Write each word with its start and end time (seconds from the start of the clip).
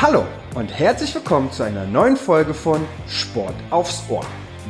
Hallo 0.00 0.24
und 0.54 0.68
herzlich 0.68 1.12
willkommen 1.12 1.50
zu 1.50 1.64
einer 1.64 1.84
neuen 1.84 2.16
Folge 2.16 2.54
von 2.54 2.80
Sport 3.08 3.56
aufs 3.70 4.08
Ohr, 4.08 4.24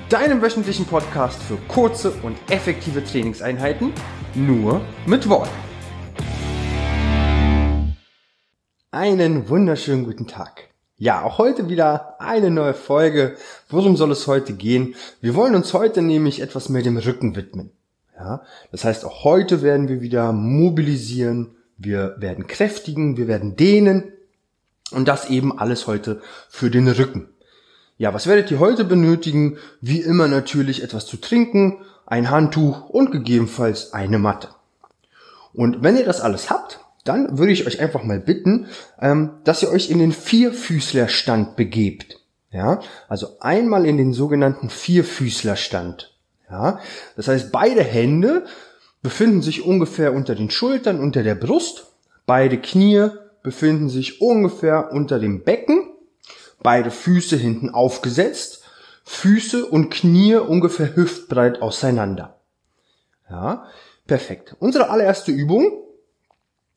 deinem 0.09 0.41
wöchentlichen 0.41 0.87
Podcast 0.87 1.43
für 1.43 1.59
kurze 1.69 2.13
und 2.23 2.39
effektive 2.49 3.05
Trainingseinheiten, 3.05 3.93
nur 4.35 4.81
mit 5.05 5.29
Worten. 5.29 5.51
Einen 8.91 9.51
wunderschönen 9.51 10.05
guten 10.05 10.29
Tag. 10.29 10.71
Ja, 10.97 11.23
auch 11.23 11.37
heute 11.37 11.69
wieder 11.69 12.19
eine 12.23 12.51
neue 12.51 12.73
Folge. 12.73 13.37
Worum 13.69 13.99
soll 13.99 14.13
es 14.13 14.27
heute 14.27 14.55
gehen? 14.55 14.95
Wir 15.21 15.35
wollen 15.35 15.55
uns 15.55 15.75
heute 15.75 16.01
nämlich 16.01 16.41
etwas 16.41 16.71
mehr 16.71 16.81
dem 16.81 16.97
Rücken 16.97 17.37
widmen. 17.37 17.73
Ja, 18.17 18.45
das 18.73 18.83
heißt, 18.83 19.05
auch 19.05 19.25
heute 19.25 19.61
werden 19.61 19.89
wir 19.89 20.01
wieder 20.01 20.33
mobilisieren, 20.33 21.55
wir 21.77 22.17
werden 22.19 22.47
kräftigen, 22.47 23.19
wir 23.19 23.29
werden 23.29 23.57
dehnen 23.57 24.15
und 24.93 25.09
das 25.09 25.31
eben 25.31 25.59
alles 25.59 25.87
heute 25.87 26.21
für 26.49 26.71
den 26.71 26.89
Rücken. 26.89 27.29
Ja, 27.99 28.15
was 28.15 28.27
werdet 28.27 28.51
ihr 28.51 28.61
heute 28.61 28.85
benötigen? 28.85 29.59
Wie 29.81 30.01
immer 30.01 30.29
natürlich 30.29 30.83
etwas 30.83 31.07
zu 31.07 31.17
trinken, 31.17 31.79
ein 32.07 32.31
Handtuch 32.31 32.89
und 32.89 33.11
gegebenenfalls 33.11 33.93
eine 33.93 34.19
Matte. 34.19 34.49
Und 35.53 35.83
wenn 35.83 35.97
ihr 35.97 36.05
das 36.05 36.21
alles 36.21 36.51
habt, 36.51 36.81
dann 37.05 37.39
würde 37.39 37.53
ich 37.53 37.67
euch 37.67 37.81
einfach 37.81 38.05
mal 38.05 38.21
bitten, 38.21 38.67
ähm, 39.01 39.31
dass 39.45 39.63
ihr 39.63 39.71
euch 39.71 39.91
in 39.91 39.99
den 39.99 40.13
Vierfüßlerstand 40.13 41.57
begebt. 41.57 42.21
Ja, 42.51 42.81
also 43.09 43.37
einmal 43.41 43.85
in 43.85 43.99
den 43.99 44.13
sogenannten 44.13 44.71
Vierfüßlerstand. 44.71 46.15
Ja, 46.51 46.81
das 47.17 47.29
heißt, 47.29 47.53
beide 47.53 47.83
Hände 47.83 48.47
befinden 49.03 49.43
sich 49.43 49.65
ungefähr 49.65 50.15
unter 50.15 50.35
den 50.35 50.51
Schultern, 50.51 51.01
unter 51.01 51.23
der 51.23 51.35
Brust. 51.35 51.87
Beide 52.27 52.59
Knie 52.59 53.09
befinden 53.43 53.89
sich 53.89 54.21
ungefähr 54.21 54.93
unter 54.93 55.19
dem 55.19 55.45
Becken. 55.45 55.91
Beide 56.63 56.91
Füße 56.91 57.37
hinten 57.37 57.71
aufgesetzt. 57.71 58.65
Füße 59.05 59.65
und 59.65 59.91
Knie 59.91 60.37
ungefähr 60.37 60.95
hüftbreit 60.95 61.63
auseinander. 61.63 62.41
Ja, 63.31 63.67
perfekt. 64.07 64.57
Unsere 64.59 64.91
allererste 64.91 65.33
Übung 65.33 65.85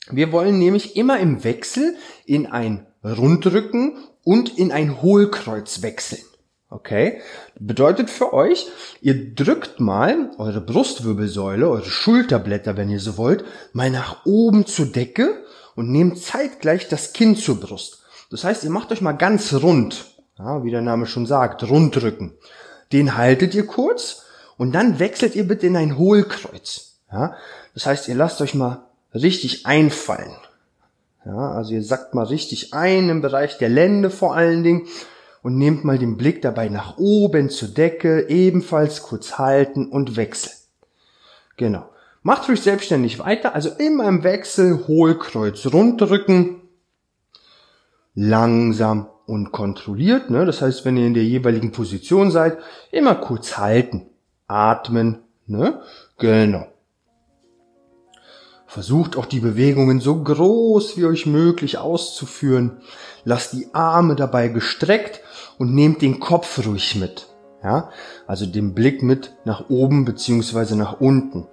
wir 0.09 0.31
wollen 0.31 0.57
nämlich 0.57 0.95
immer 0.95 1.19
im 1.19 1.43
Wechsel 1.43 1.95
in 2.25 2.47
ein 2.47 2.87
Rundrücken 3.03 3.97
und 4.23 4.57
in 4.57 4.71
ein 4.71 5.01
Hohlkreuz 5.01 5.81
wechseln. 5.83 6.21
Okay? 6.69 7.21
Bedeutet 7.59 8.09
für 8.09 8.33
euch, 8.33 8.67
ihr 9.01 9.35
drückt 9.35 9.79
mal 9.79 10.31
eure 10.37 10.61
Brustwirbelsäule, 10.61 11.69
eure 11.69 11.89
Schulterblätter, 11.89 12.77
wenn 12.77 12.89
ihr 12.89 12.99
so 12.99 13.17
wollt, 13.17 13.43
mal 13.73 13.89
nach 13.89 14.25
oben 14.25 14.65
zur 14.65 14.87
Decke 14.87 15.43
und 15.75 15.91
nehmt 15.91 16.19
zeitgleich 16.19 16.87
das 16.87 17.13
Kinn 17.13 17.35
zur 17.35 17.59
Brust. 17.59 18.03
Das 18.29 18.43
heißt, 18.43 18.63
ihr 18.63 18.69
macht 18.69 18.91
euch 18.91 19.01
mal 19.01 19.11
ganz 19.13 19.53
rund. 19.53 20.05
Ja, 20.37 20.63
wie 20.63 20.71
der 20.71 20.81
Name 20.81 21.05
schon 21.05 21.25
sagt, 21.25 21.63
Rundrücken. 21.63 22.33
Den 22.91 23.17
haltet 23.17 23.53
ihr 23.53 23.67
kurz 23.67 24.23
und 24.57 24.73
dann 24.73 24.99
wechselt 24.99 25.35
ihr 25.35 25.47
bitte 25.47 25.67
in 25.67 25.75
ein 25.75 25.97
Hohlkreuz. 25.97 26.97
Ja, 27.11 27.35
das 27.73 27.85
heißt, 27.85 28.07
ihr 28.07 28.15
lasst 28.15 28.41
euch 28.41 28.55
mal 28.55 28.85
richtig 29.13 29.65
einfallen. 29.65 30.35
Ja, 31.25 31.51
also 31.51 31.73
ihr 31.73 31.83
sackt 31.83 32.15
mal 32.15 32.25
richtig 32.25 32.73
ein 32.73 33.09
im 33.09 33.21
Bereich 33.21 33.57
der 33.57 33.69
Lände 33.69 34.09
vor 34.09 34.35
allen 34.35 34.63
Dingen 34.63 34.87
und 35.43 35.57
nehmt 35.57 35.83
mal 35.83 35.99
den 35.99 36.17
Blick 36.17 36.41
dabei 36.41 36.69
nach 36.69 36.97
oben 36.97 37.49
zur 37.49 37.67
Decke, 37.67 38.29
ebenfalls 38.29 39.03
kurz 39.03 39.37
halten 39.37 39.87
und 39.89 40.15
wechseln. 40.15 40.55
Genau. 41.57 41.90
Macht 42.23 42.47
ruhig 42.47 42.61
selbstständig 42.61 43.17
weiter, 43.19 43.55
also 43.55 43.69
immer 43.69 44.07
im 44.07 44.23
Wechsel 44.23 44.87
Hohlkreuz 44.87 45.65
runterrücken, 45.73 46.61
langsam 48.13 49.07
und 49.25 49.51
kontrolliert. 49.51 50.29
Ne? 50.29 50.45
Das 50.45 50.61
heißt, 50.61 50.85
wenn 50.85 50.97
ihr 50.97 51.07
in 51.07 51.15
der 51.15 51.23
jeweiligen 51.23 51.71
Position 51.71 52.29
seid, 52.29 52.59
immer 52.91 53.15
kurz 53.15 53.57
halten, 53.57 54.09
atmen. 54.47 55.19
Ne? 55.47 55.81
Genau. 56.17 56.67
Versucht 58.67 59.17
auch 59.17 59.25
die 59.25 59.39
Bewegungen 59.39 59.99
so 59.99 60.23
groß 60.23 60.97
wie 60.97 61.05
euch 61.05 61.25
möglich 61.25 61.77
auszuführen. 61.77 62.81
Lasst 63.25 63.53
die 63.53 63.73
Arme 63.73 64.15
dabei 64.15 64.47
gestreckt 64.47 65.21
und 65.57 65.73
nehmt 65.73 66.01
den 66.01 66.19
Kopf 66.19 66.65
ruhig 66.65 66.95
mit. 66.95 67.27
Ja, 67.63 67.89
also 68.27 68.45
den 68.45 68.73
Blick 68.73 69.03
mit 69.03 69.35
nach 69.43 69.69
oben 69.69 70.05
beziehungsweise 70.05 70.75
nach 70.77 70.99
unten. 70.99 71.47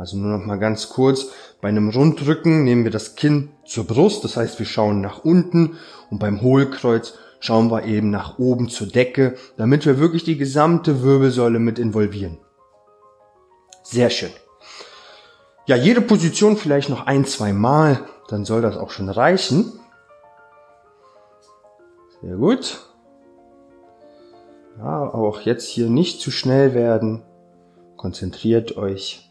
Also 0.00 0.16
nur 0.16 0.38
noch 0.38 0.46
mal 0.46 0.58
ganz 0.58 0.88
kurz. 0.88 1.26
Bei 1.60 1.68
einem 1.68 1.90
Rundrücken 1.90 2.64
nehmen 2.64 2.84
wir 2.84 2.90
das 2.90 3.16
Kinn 3.16 3.50
zur 3.66 3.86
Brust. 3.86 4.24
Das 4.24 4.34
heißt, 4.34 4.58
wir 4.58 4.64
schauen 4.64 5.02
nach 5.02 5.26
unten 5.26 5.76
und 6.10 6.18
beim 6.18 6.40
Hohlkreuz 6.40 7.18
schauen 7.38 7.70
wir 7.70 7.84
eben 7.84 8.08
nach 8.08 8.38
oben 8.38 8.70
zur 8.70 8.86
Decke, 8.86 9.36
damit 9.58 9.84
wir 9.84 9.98
wirklich 9.98 10.24
die 10.24 10.38
gesamte 10.38 11.02
Wirbelsäule 11.02 11.58
mit 11.58 11.78
involvieren. 11.78 12.38
Sehr 13.82 14.08
schön. 14.08 14.30
Ja, 15.66 15.76
jede 15.76 16.00
Position 16.00 16.56
vielleicht 16.56 16.88
noch 16.88 17.06
ein, 17.06 17.26
zwei 17.26 17.52
Mal, 17.52 18.00
dann 18.28 18.46
soll 18.46 18.62
das 18.62 18.78
auch 18.78 18.92
schon 18.92 19.10
reichen. 19.10 19.70
Sehr 22.22 22.36
gut. 22.36 22.80
Ja, 24.78 25.12
auch 25.12 25.42
jetzt 25.42 25.68
hier 25.68 25.90
nicht 25.90 26.22
zu 26.22 26.30
schnell 26.30 26.72
werden. 26.72 27.20
Konzentriert 27.98 28.78
euch. 28.78 29.29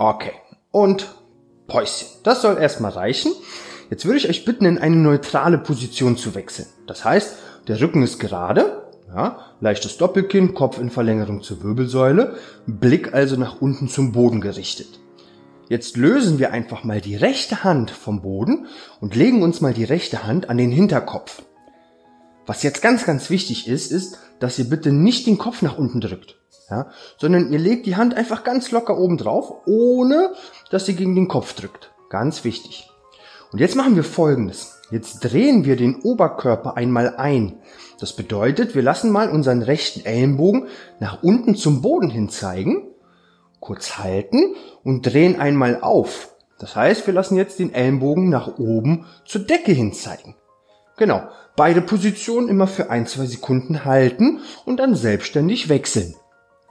Okay. 0.00 0.32
Und 0.70 1.14
Päuschen. 1.66 2.08
Das 2.22 2.40
soll 2.40 2.56
erstmal 2.56 2.92
reichen. 2.92 3.32
Jetzt 3.90 4.06
würde 4.06 4.16
ich 4.16 4.30
euch 4.30 4.46
bitten, 4.46 4.64
in 4.64 4.78
eine 4.78 4.96
neutrale 4.96 5.58
Position 5.58 6.16
zu 6.16 6.34
wechseln. 6.34 6.68
Das 6.86 7.04
heißt, 7.04 7.36
der 7.68 7.82
Rücken 7.82 8.02
ist 8.02 8.18
gerade, 8.18 8.88
ja, 9.14 9.40
leichtes 9.60 9.98
Doppelkinn, 9.98 10.54
Kopf 10.54 10.78
in 10.78 10.88
Verlängerung 10.88 11.42
zur 11.42 11.62
Wirbelsäule, 11.62 12.36
Blick 12.66 13.12
also 13.12 13.36
nach 13.36 13.60
unten 13.60 13.88
zum 13.88 14.12
Boden 14.12 14.40
gerichtet. 14.40 14.88
Jetzt 15.68 15.98
lösen 15.98 16.38
wir 16.38 16.50
einfach 16.50 16.82
mal 16.82 17.02
die 17.02 17.16
rechte 17.16 17.62
Hand 17.62 17.90
vom 17.90 18.22
Boden 18.22 18.68
und 19.02 19.14
legen 19.14 19.42
uns 19.42 19.60
mal 19.60 19.74
die 19.74 19.84
rechte 19.84 20.24
Hand 20.24 20.48
an 20.48 20.56
den 20.56 20.72
Hinterkopf. 20.72 21.42
Was 22.46 22.62
jetzt 22.62 22.80
ganz, 22.80 23.04
ganz 23.04 23.28
wichtig 23.28 23.68
ist, 23.68 23.92
ist, 23.92 24.18
dass 24.38 24.58
ihr 24.58 24.64
bitte 24.64 24.92
nicht 24.92 25.26
den 25.26 25.36
Kopf 25.36 25.60
nach 25.60 25.76
unten 25.76 26.00
drückt, 26.00 26.39
ja, 26.70 26.86
sondern 27.16 27.52
ihr 27.52 27.58
legt 27.58 27.86
die 27.86 27.96
Hand 27.96 28.14
einfach 28.14 28.44
ganz 28.44 28.70
locker 28.70 28.96
oben 28.98 29.18
drauf, 29.18 29.52
ohne 29.66 30.32
dass 30.70 30.88
ihr 30.88 30.94
gegen 30.94 31.14
den 31.14 31.28
Kopf 31.28 31.54
drückt. 31.54 31.92
Ganz 32.08 32.44
wichtig. 32.44 32.90
Und 33.52 33.58
jetzt 33.58 33.76
machen 33.76 33.96
wir 33.96 34.04
Folgendes. 34.04 34.80
Jetzt 34.90 35.20
drehen 35.20 35.64
wir 35.64 35.76
den 35.76 36.00
Oberkörper 36.02 36.76
einmal 36.76 37.16
ein. 37.16 37.58
Das 38.00 38.14
bedeutet, 38.14 38.74
wir 38.74 38.82
lassen 38.82 39.10
mal 39.10 39.28
unseren 39.30 39.62
rechten 39.62 40.04
Ellenbogen 40.04 40.66
nach 40.98 41.22
unten 41.22 41.54
zum 41.54 41.82
Boden 41.82 42.10
hin 42.10 42.28
zeigen, 42.28 42.88
kurz 43.60 43.98
halten 43.98 44.54
und 44.82 45.02
drehen 45.02 45.38
einmal 45.38 45.80
auf. 45.82 46.34
Das 46.58 46.76
heißt, 46.76 47.06
wir 47.06 47.14
lassen 47.14 47.36
jetzt 47.36 47.58
den 47.58 47.72
Ellenbogen 47.72 48.28
nach 48.28 48.58
oben 48.58 49.06
zur 49.24 49.42
Decke 49.42 49.72
hin 49.72 49.92
zeigen. 49.92 50.36
Genau, 50.96 51.22
beide 51.56 51.80
Positionen 51.80 52.48
immer 52.48 52.66
für 52.66 52.90
ein, 52.90 53.06
zwei 53.06 53.26
Sekunden 53.26 53.84
halten 53.84 54.40
und 54.66 54.78
dann 54.78 54.94
selbstständig 54.94 55.68
wechseln. 55.68 56.14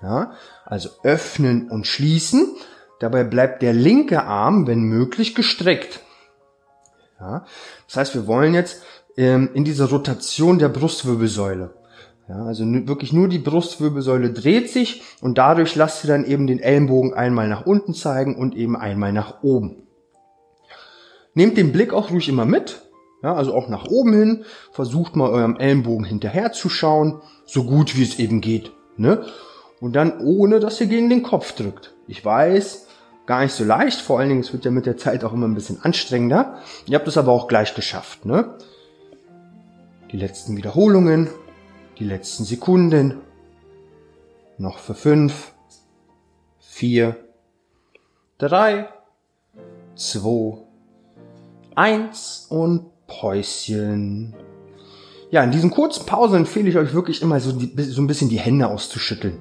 Ja, 0.01 0.31
also 0.65 0.89
öffnen 1.03 1.69
und 1.69 1.85
schließen. 1.85 2.55
Dabei 2.99 3.23
bleibt 3.23 3.61
der 3.61 3.73
linke 3.73 4.23
Arm, 4.23 4.67
wenn 4.67 4.81
möglich, 4.81 5.35
gestreckt. 5.35 6.01
Ja? 7.19 7.45
Das 7.87 7.97
heißt, 7.97 8.15
wir 8.15 8.27
wollen 8.27 8.53
jetzt 8.53 8.83
ähm, 9.17 9.49
in 9.53 9.65
diese 9.65 9.89
Rotation 9.89 10.59
der 10.59 10.69
Brustwirbelsäule. 10.69 11.73
Ja, 12.29 12.43
also 12.43 12.63
wirklich 12.87 13.11
nur 13.11 13.27
die 13.27 13.39
Brustwirbelsäule 13.39 14.31
dreht 14.31 14.69
sich 14.69 15.01
und 15.19 15.39
dadurch 15.39 15.75
lasst 15.75 16.03
ihr 16.03 16.09
dann 16.09 16.25
eben 16.25 16.45
den 16.45 16.59
Ellenbogen 16.59 17.15
einmal 17.15 17.47
nach 17.47 17.65
unten 17.65 17.95
zeigen 17.95 18.35
und 18.35 18.55
eben 18.55 18.77
einmal 18.77 19.11
nach 19.11 19.41
oben. 19.41 19.87
Nehmt 21.33 21.57
den 21.57 21.71
Blick 21.71 21.91
auch 21.91 22.11
ruhig 22.11 22.29
immer 22.29 22.45
mit, 22.45 22.83
ja, 23.23 23.33
also 23.33 23.53
auch 23.55 23.67
nach 23.67 23.85
oben 23.87 24.13
hin. 24.13 24.45
Versucht 24.71 25.15
mal 25.15 25.29
eurem 25.29 25.57
Ellenbogen 25.57 26.05
hinterher 26.05 26.51
zu 26.51 26.69
schauen, 26.69 27.21
so 27.45 27.63
gut 27.63 27.97
wie 27.97 28.03
es 28.03 28.19
eben 28.19 28.41
geht. 28.41 28.71
Ne? 28.95 29.25
Und 29.79 29.93
dann 29.93 30.19
ohne, 30.19 30.59
dass 30.59 30.81
ihr 30.81 30.87
gegen 30.87 31.09
den 31.09 31.23
Kopf 31.23 31.53
drückt. 31.53 31.93
Ich 32.07 32.23
weiß, 32.23 32.87
gar 33.25 33.43
nicht 33.43 33.53
so 33.53 33.63
leicht. 33.63 34.01
Vor 34.01 34.19
allen 34.19 34.29
Dingen, 34.29 34.41
es 34.41 34.51
wird 34.51 34.65
ja 34.65 34.71
mit 34.71 34.85
der 34.85 34.97
Zeit 34.97 35.23
auch 35.23 35.33
immer 35.33 35.47
ein 35.47 35.55
bisschen 35.55 35.81
anstrengender. 35.81 36.59
Ihr 36.85 36.97
habt 36.97 37.07
es 37.07 37.17
aber 37.17 37.31
auch 37.31 37.47
gleich 37.47 37.75
geschafft. 37.75 38.25
Ne? 38.25 38.55
Die 40.11 40.17
letzten 40.17 40.57
Wiederholungen, 40.57 41.29
die 41.99 42.05
letzten 42.05 42.43
Sekunden. 42.43 43.21
Noch 44.57 44.79
für 44.79 44.95
fünf, 44.95 45.53
vier, 46.59 47.15
drei, 48.37 48.89
zwei, 49.95 50.57
eins 51.75 52.47
und 52.49 52.87
Päuschen. 53.07 54.33
Ja, 55.31 55.43
in 55.43 55.51
diesen 55.51 55.69
kurzen 55.69 56.05
Pausen 56.05 56.37
empfehle 56.37 56.67
ich 56.67 56.77
euch 56.77 56.93
wirklich 56.93 57.21
immer 57.21 57.39
so, 57.39 57.51
die, 57.51 57.83
so 57.83 58.01
ein 58.01 58.07
bisschen 58.07 58.29
die 58.29 58.39
Hände 58.39 58.67
auszuschütteln. 58.67 59.37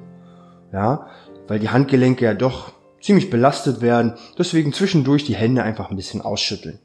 Ja, 0.73 1.07
weil 1.47 1.59
die 1.59 1.71
Handgelenke 1.71 2.25
ja 2.25 2.35
doch 2.35 2.73
ziemlich 3.01 3.31
belastet 3.31 3.81
werden. 3.81 4.15
Deswegen 4.37 4.73
zwischendurch 4.73 5.25
die 5.25 5.37
Hände 5.37 5.63
einfach 5.63 5.91
ein 5.91 5.97
bisschen 5.97 6.21
ausschütteln. 6.21 6.79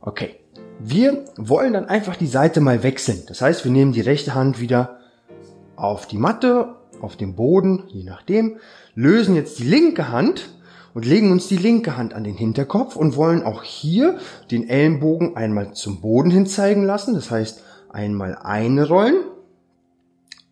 Okay. 0.00 0.36
Wir 0.80 1.24
wollen 1.36 1.72
dann 1.72 1.86
einfach 1.86 2.16
die 2.16 2.26
Seite 2.26 2.60
mal 2.60 2.82
wechseln. 2.82 3.22
Das 3.28 3.40
heißt, 3.40 3.64
wir 3.64 3.70
nehmen 3.70 3.92
die 3.92 4.00
rechte 4.00 4.34
Hand 4.34 4.60
wieder 4.60 4.98
auf 5.76 6.06
die 6.06 6.18
Matte, 6.18 6.74
auf 7.00 7.16
den 7.16 7.36
Boden, 7.36 7.84
je 7.88 8.02
nachdem, 8.02 8.58
lösen 8.94 9.36
jetzt 9.36 9.58
die 9.60 9.64
linke 9.64 10.08
Hand 10.08 10.50
und 10.94 11.04
legen 11.04 11.30
uns 11.32 11.48
die 11.48 11.56
linke 11.56 11.96
Hand 11.96 12.14
an 12.14 12.24
den 12.24 12.36
Hinterkopf 12.36 12.96
und 12.96 13.16
wollen 13.16 13.42
auch 13.42 13.62
hier 13.62 14.18
den 14.50 14.68
Ellenbogen 14.68 15.36
einmal 15.36 15.74
zum 15.74 16.00
Boden 16.00 16.30
hin 16.30 16.46
zeigen 16.46 16.84
lassen. 16.84 17.14
Das 17.14 17.30
heißt, 17.30 17.62
einmal 17.88 18.36
einrollen 18.36 19.16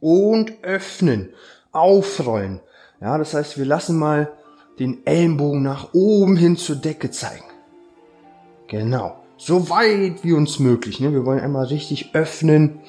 und 0.00 0.52
öffnen, 0.62 1.30
aufrollen. 1.72 2.60
Ja, 3.00 3.18
das 3.18 3.34
heißt, 3.34 3.58
wir 3.58 3.64
lassen 3.64 3.98
mal 3.98 4.32
den 4.78 5.04
Ellenbogen 5.06 5.62
nach 5.62 5.92
oben 5.92 6.36
hin 6.36 6.56
zur 6.56 6.76
Decke 6.76 7.10
zeigen. 7.10 7.44
Genau. 8.68 9.16
So 9.36 9.68
weit 9.68 10.22
wie 10.22 10.32
uns 10.32 10.58
möglich. 10.58 11.00
Ne? 11.00 11.12
Wir 11.12 11.26
wollen 11.26 11.40
einmal 11.40 11.66
richtig 11.66 12.14
öffnen. 12.14 12.80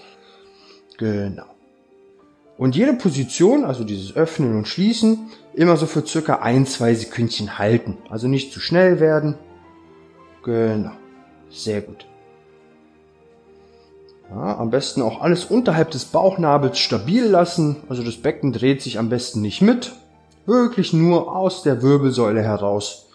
Genau. 0.97 1.45
Und 2.57 2.75
jede 2.75 2.93
Position, 2.93 3.65
also 3.65 3.83
dieses 3.83 4.15
Öffnen 4.15 4.55
und 4.55 4.67
Schließen, 4.67 5.31
immer 5.53 5.75
so 5.77 5.87
für 5.87 6.05
circa 6.05 6.35
ein, 6.35 6.65
zwei 6.65 6.93
Sekündchen 6.93 7.57
halten. 7.57 7.97
Also 8.09 8.27
nicht 8.27 8.53
zu 8.53 8.59
schnell 8.59 8.99
werden. 8.99 9.35
Genau. 10.43 10.91
Sehr 11.49 11.81
gut. 11.81 12.05
Ja, 14.35 14.57
am 14.57 14.71
besten 14.71 15.03
auch 15.03 15.21
alles 15.21 15.45
unterhalb 15.45 15.91
des 15.91 16.05
Bauchnabels 16.05 16.79
stabil 16.79 17.23
lassen. 17.23 17.77
Also 17.87 18.01
das 18.03 18.17
Becken 18.17 18.51
dreht 18.51 18.81
sich 18.81 18.97
am 18.97 19.09
besten 19.09 19.41
nicht 19.41 19.61
mit. 19.61 19.93
Wirklich 20.47 20.91
nur 20.91 21.35
aus 21.35 21.61
der 21.61 21.83
Wirbelsäule 21.83 22.41
heraus 22.41 23.09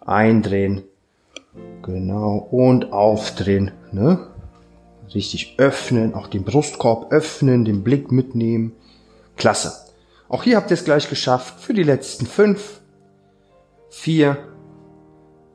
eindrehen. 0.00 0.82
Genau. 1.82 2.48
Und 2.50 2.92
aufdrehen. 2.92 3.70
Ne? 3.92 4.18
Richtig 5.14 5.54
öffnen, 5.58 6.14
auch 6.14 6.26
den 6.26 6.42
Brustkorb 6.42 7.12
öffnen, 7.12 7.64
den 7.64 7.84
Blick 7.84 8.10
mitnehmen. 8.10 8.72
Klasse. 9.36 9.72
Auch 10.28 10.42
hier 10.42 10.56
habt 10.56 10.70
ihr 10.70 10.74
es 10.74 10.84
gleich 10.84 11.08
geschafft 11.08 11.60
für 11.60 11.74
die 11.74 11.82
letzten 11.84 12.26
fünf, 12.26 12.80
vier, 13.90 14.38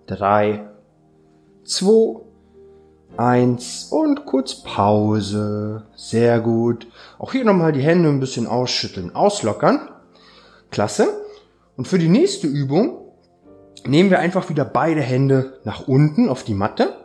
drei, 0.06 0.70
zwei, 1.66 2.22
eins 3.16 3.88
und 3.92 4.26
kurz 4.26 4.64
Pause. 4.64 5.84
Sehr 5.96 6.40
gut. 6.40 6.88
Auch 7.20 7.32
hier 7.32 7.46
nochmal 7.46 7.72
die 7.72 7.82
Hände 7.82 8.10
ein 8.10 8.20
bisschen 8.20 8.48
ausschütteln, 8.48 9.16
auslockern. 9.16 9.90
Klasse. 10.72 11.08
Und 11.76 11.88
für 11.88 12.00
die 12.00 12.10
nächste 12.10 12.48
Übung 12.48 12.98
nehmen 13.86 14.10
wir 14.10 14.20
einfach 14.20 14.50
wieder 14.50 14.66
beide 14.66 15.02
Hände 15.02 15.60
nach 15.64 15.88
unten 15.88 16.30
auf 16.30 16.44
die 16.44 16.54
Matte 16.54 16.96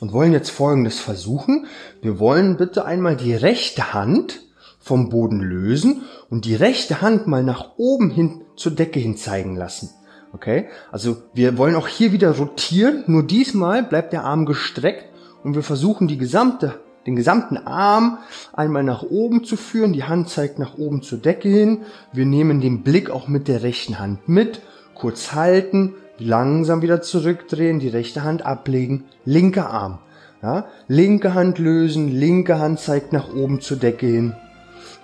und 0.00 0.12
wollen 0.12 0.32
jetzt 0.32 0.50
Folgendes 0.50 0.98
versuchen. 0.98 1.66
Wir 2.02 2.18
wollen 2.18 2.56
bitte 2.56 2.84
einmal 2.84 3.16
die 3.16 3.34
rechte 3.34 3.92
Hand 3.94 4.40
vom 4.78 5.10
Boden 5.10 5.40
lösen 5.40 6.02
und 6.30 6.44
die 6.44 6.54
rechte 6.54 7.02
Hand 7.02 7.26
mal 7.26 7.44
nach 7.44 7.72
oben 7.76 8.10
hin 8.10 8.42
zur 8.56 8.72
Decke 8.72 8.98
hin 8.98 9.16
zeigen 9.16 9.56
lassen. 9.56 9.90
Okay? 10.32 10.68
Also 10.90 11.22
wir 11.34 11.58
wollen 11.58 11.76
auch 11.76 11.88
hier 11.88 12.12
wieder 12.12 12.36
rotieren, 12.36 13.04
nur 13.06 13.26
diesmal 13.26 13.82
bleibt 13.82 14.12
der 14.12 14.24
Arm 14.24 14.46
gestreckt 14.46 15.09
und 15.42 15.54
wir 15.54 15.62
versuchen 15.62 16.08
die 16.08 16.18
gesamte, 16.18 16.74
den 17.06 17.16
gesamten 17.16 17.56
Arm 17.56 18.18
einmal 18.52 18.84
nach 18.84 19.02
oben 19.02 19.44
zu 19.44 19.56
führen. 19.56 19.92
Die 19.92 20.04
Hand 20.04 20.28
zeigt 20.28 20.58
nach 20.58 20.76
oben 20.76 21.02
zur 21.02 21.18
Decke 21.18 21.48
hin. 21.48 21.82
Wir 22.12 22.26
nehmen 22.26 22.60
den 22.60 22.82
Blick 22.82 23.10
auch 23.10 23.28
mit 23.28 23.48
der 23.48 23.62
rechten 23.62 23.98
Hand 23.98 24.28
mit, 24.28 24.60
kurz 24.94 25.32
halten, 25.32 25.94
langsam 26.18 26.82
wieder 26.82 27.00
zurückdrehen, 27.00 27.80
die 27.80 27.88
rechte 27.88 28.22
Hand 28.22 28.44
ablegen, 28.44 29.04
linker 29.24 29.70
Arm. 29.70 29.98
Ja, 30.42 30.66
linke 30.88 31.34
Hand 31.34 31.58
lösen, 31.58 32.08
linke 32.08 32.58
Hand 32.58 32.80
zeigt 32.80 33.12
nach 33.12 33.34
oben 33.34 33.60
zur 33.60 33.76
Decke 33.76 34.06
hin. 34.06 34.34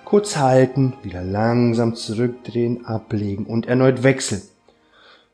Kurz 0.05 0.37
halten, 0.37 0.95
wieder 1.03 1.23
langsam 1.23 1.95
zurückdrehen, 1.95 2.87
ablegen 2.87 3.45
und 3.45 3.67
erneut 3.67 4.03
wechseln. 4.03 4.41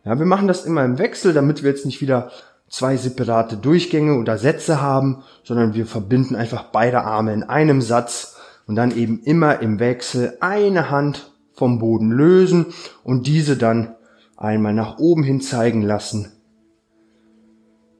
Ja, 0.05 0.19
wir 0.19 0.27
machen 0.27 0.49
das 0.49 0.65
immer 0.65 0.85
im 0.85 0.99
Wechsel, 0.99 1.33
damit 1.33 1.63
wir 1.63 1.71
jetzt 1.71 1.87
nicht 1.87 2.01
wieder 2.01 2.33
zwei 2.73 2.97
separate 2.97 3.59
Durchgänge 3.59 4.17
oder 4.17 4.39
Sätze 4.39 4.81
haben, 4.81 5.23
sondern 5.45 5.75
wir 5.75 5.87
verbinden 5.87 6.35
einfach 6.35 6.65
beide 6.73 7.03
Arme 7.03 7.35
in 7.35 7.43
einem 7.43 7.83
Satz 7.83 8.37
und 8.67 8.77
dann 8.77 8.97
eben 8.97 9.21
immer 9.21 9.61
im 9.61 9.79
Wechsel 9.79 10.39
eine 10.41 10.91
Hand 10.91 11.33
vom 11.53 11.79
Boden 11.79 12.11
lösen 12.11 12.73
und 13.05 13.27
diese 13.27 13.59
dann 13.59 13.95
einmal 14.39 14.73
nach 14.73 14.99
oben 14.99 15.23
hin 15.23 15.43
zeigen 15.43 15.83
lassen. 15.83 16.33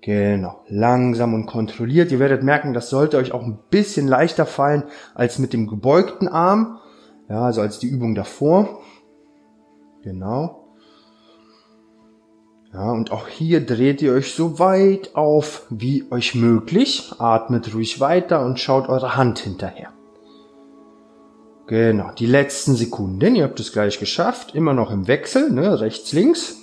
Genau, 0.01 0.65
langsam 0.69 1.35
und 1.35 1.47
kontrolliert. 1.47 2.11
Ihr 2.11 2.19
werdet 2.19 2.43
merken, 2.43 2.73
das 2.73 2.89
sollte 2.89 3.19
euch 3.19 3.33
auch 3.33 3.45
ein 3.45 3.59
bisschen 3.71 4.09
leichter 4.09 4.47
fallen 4.47 4.85
als 5.15 5.39
mit 5.39 5.53
dem 5.53 5.69
gebeugten 5.69 6.29
Arm. 6.29 6.79
Ja, 7.29 7.43
also 7.43 7.61
als 7.61 7.79
die 7.79 7.89
Übung 7.89 8.15
davor. 8.15 8.81
Genau. 10.03 10.62
Ja, 12.73 12.91
und 12.91 13.13
auch 13.13 13.29
hier 13.29 13.65
dreht 13.65 14.01
ihr 14.01 14.15
euch 14.15 14.35
so 14.35 14.59
weit 14.59 15.15
auf 15.15 15.67
wie 15.69 16.11
euch 16.11 16.35
möglich. 16.35 17.13
Atmet 17.19 17.75
ruhig 17.75 18.01
weiter 18.01 18.45
und 18.45 18.59
schaut 18.59 18.89
eure 18.89 19.15
Hand 19.15 19.41
hinterher. 19.41 19.93
Genau, 21.67 22.13
die 22.13 22.27
letzten 22.27 22.75
Sekunden. 22.75 23.35
Ihr 23.35 23.45
habt 23.45 23.61
es 23.61 23.73
gleich 23.73 23.99
geschafft. 23.99 24.55
Immer 24.55 24.73
noch 24.73 24.91
im 24.91 25.07
Wechsel, 25.07 25.51
ne? 25.51 25.81
rechts, 25.81 26.13
links. 26.13 26.63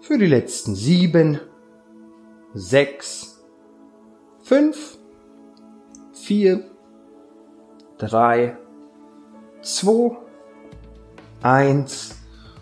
Für 0.00 0.18
die 0.18 0.26
letzten 0.26 0.74
sieben, 0.74 1.38
sechs, 2.54 3.44
fünf, 4.42 4.98
vier, 6.12 6.64
drei, 7.96 8.56
zwei, 9.60 10.16
eins 11.42 12.16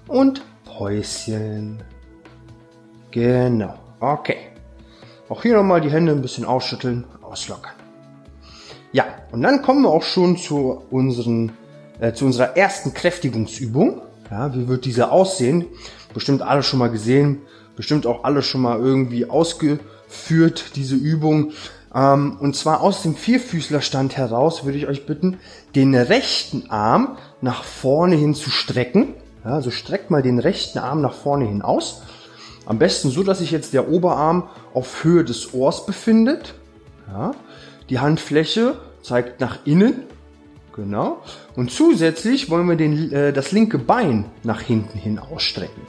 und 0.08 0.42
Päuschen. 0.76 1.82
Genau, 3.10 3.74
okay. 4.00 4.36
Auch 5.28 5.42
hier 5.42 5.56
nochmal 5.56 5.80
die 5.80 5.90
Hände 5.90 6.12
ein 6.12 6.20
bisschen 6.20 6.44
ausschütteln, 6.44 7.04
auslockern. 7.22 7.72
Ja, 8.92 9.06
und 9.32 9.42
dann 9.42 9.62
kommen 9.62 9.82
wir 9.82 9.88
auch 9.88 10.02
schon 10.02 10.36
zu, 10.36 10.82
unseren, 10.90 11.52
äh, 11.98 12.12
zu 12.12 12.26
unserer 12.26 12.56
ersten 12.56 12.92
Kräftigungsübung. 12.92 14.02
Ja, 14.30 14.54
wie 14.54 14.68
wird 14.68 14.84
diese 14.84 15.10
aussehen? 15.10 15.64
Bestimmt 16.12 16.42
alle 16.42 16.62
schon 16.62 16.78
mal 16.78 16.90
gesehen, 16.90 17.40
bestimmt 17.74 18.06
auch 18.06 18.24
alle 18.24 18.42
schon 18.42 18.60
mal 18.60 18.78
irgendwie 18.78 19.28
ausgeführt, 19.28 20.76
diese 20.76 20.94
Übung. 20.94 21.52
Ähm, 21.94 22.36
und 22.38 22.54
zwar 22.54 22.82
aus 22.82 23.02
dem 23.02 23.14
Vierfüßlerstand 23.14 24.16
heraus 24.16 24.64
würde 24.64 24.78
ich 24.78 24.86
euch 24.86 25.06
bitten, 25.06 25.38
den 25.74 25.94
rechten 25.94 26.70
Arm 26.70 27.16
nach 27.40 27.64
vorne 27.64 28.16
hin 28.16 28.34
zu 28.34 28.50
strecken. 28.50 29.14
Ja, 29.46 29.52
also 29.52 29.70
streckt 29.70 30.10
mal 30.10 30.22
den 30.22 30.40
rechten 30.40 30.78
Arm 30.78 31.00
nach 31.00 31.14
vorne 31.14 31.44
hin 31.46 31.62
aus. 31.62 32.02
Am 32.66 32.80
besten 32.80 33.10
so, 33.10 33.22
dass 33.22 33.38
sich 33.38 33.52
jetzt 33.52 33.72
der 33.74 33.88
Oberarm 33.88 34.48
auf 34.74 35.04
Höhe 35.04 35.22
des 35.22 35.54
Ohrs 35.54 35.86
befindet. 35.86 36.54
Ja, 37.06 37.30
die 37.88 38.00
Handfläche 38.00 38.76
zeigt 39.02 39.40
nach 39.40 39.58
innen. 39.64 40.02
Genau. 40.74 41.22
Und 41.54 41.70
zusätzlich 41.70 42.50
wollen 42.50 42.68
wir 42.68 42.74
den, 42.74 43.12
äh, 43.12 43.32
das 43.32 43.52
linke 43.52 43.78
Bein 43.78 44.24
nach 44.42 44.60
hinten 44.60 44.98
hin 44.98 45.20
ausstrecken. 45.20 45.82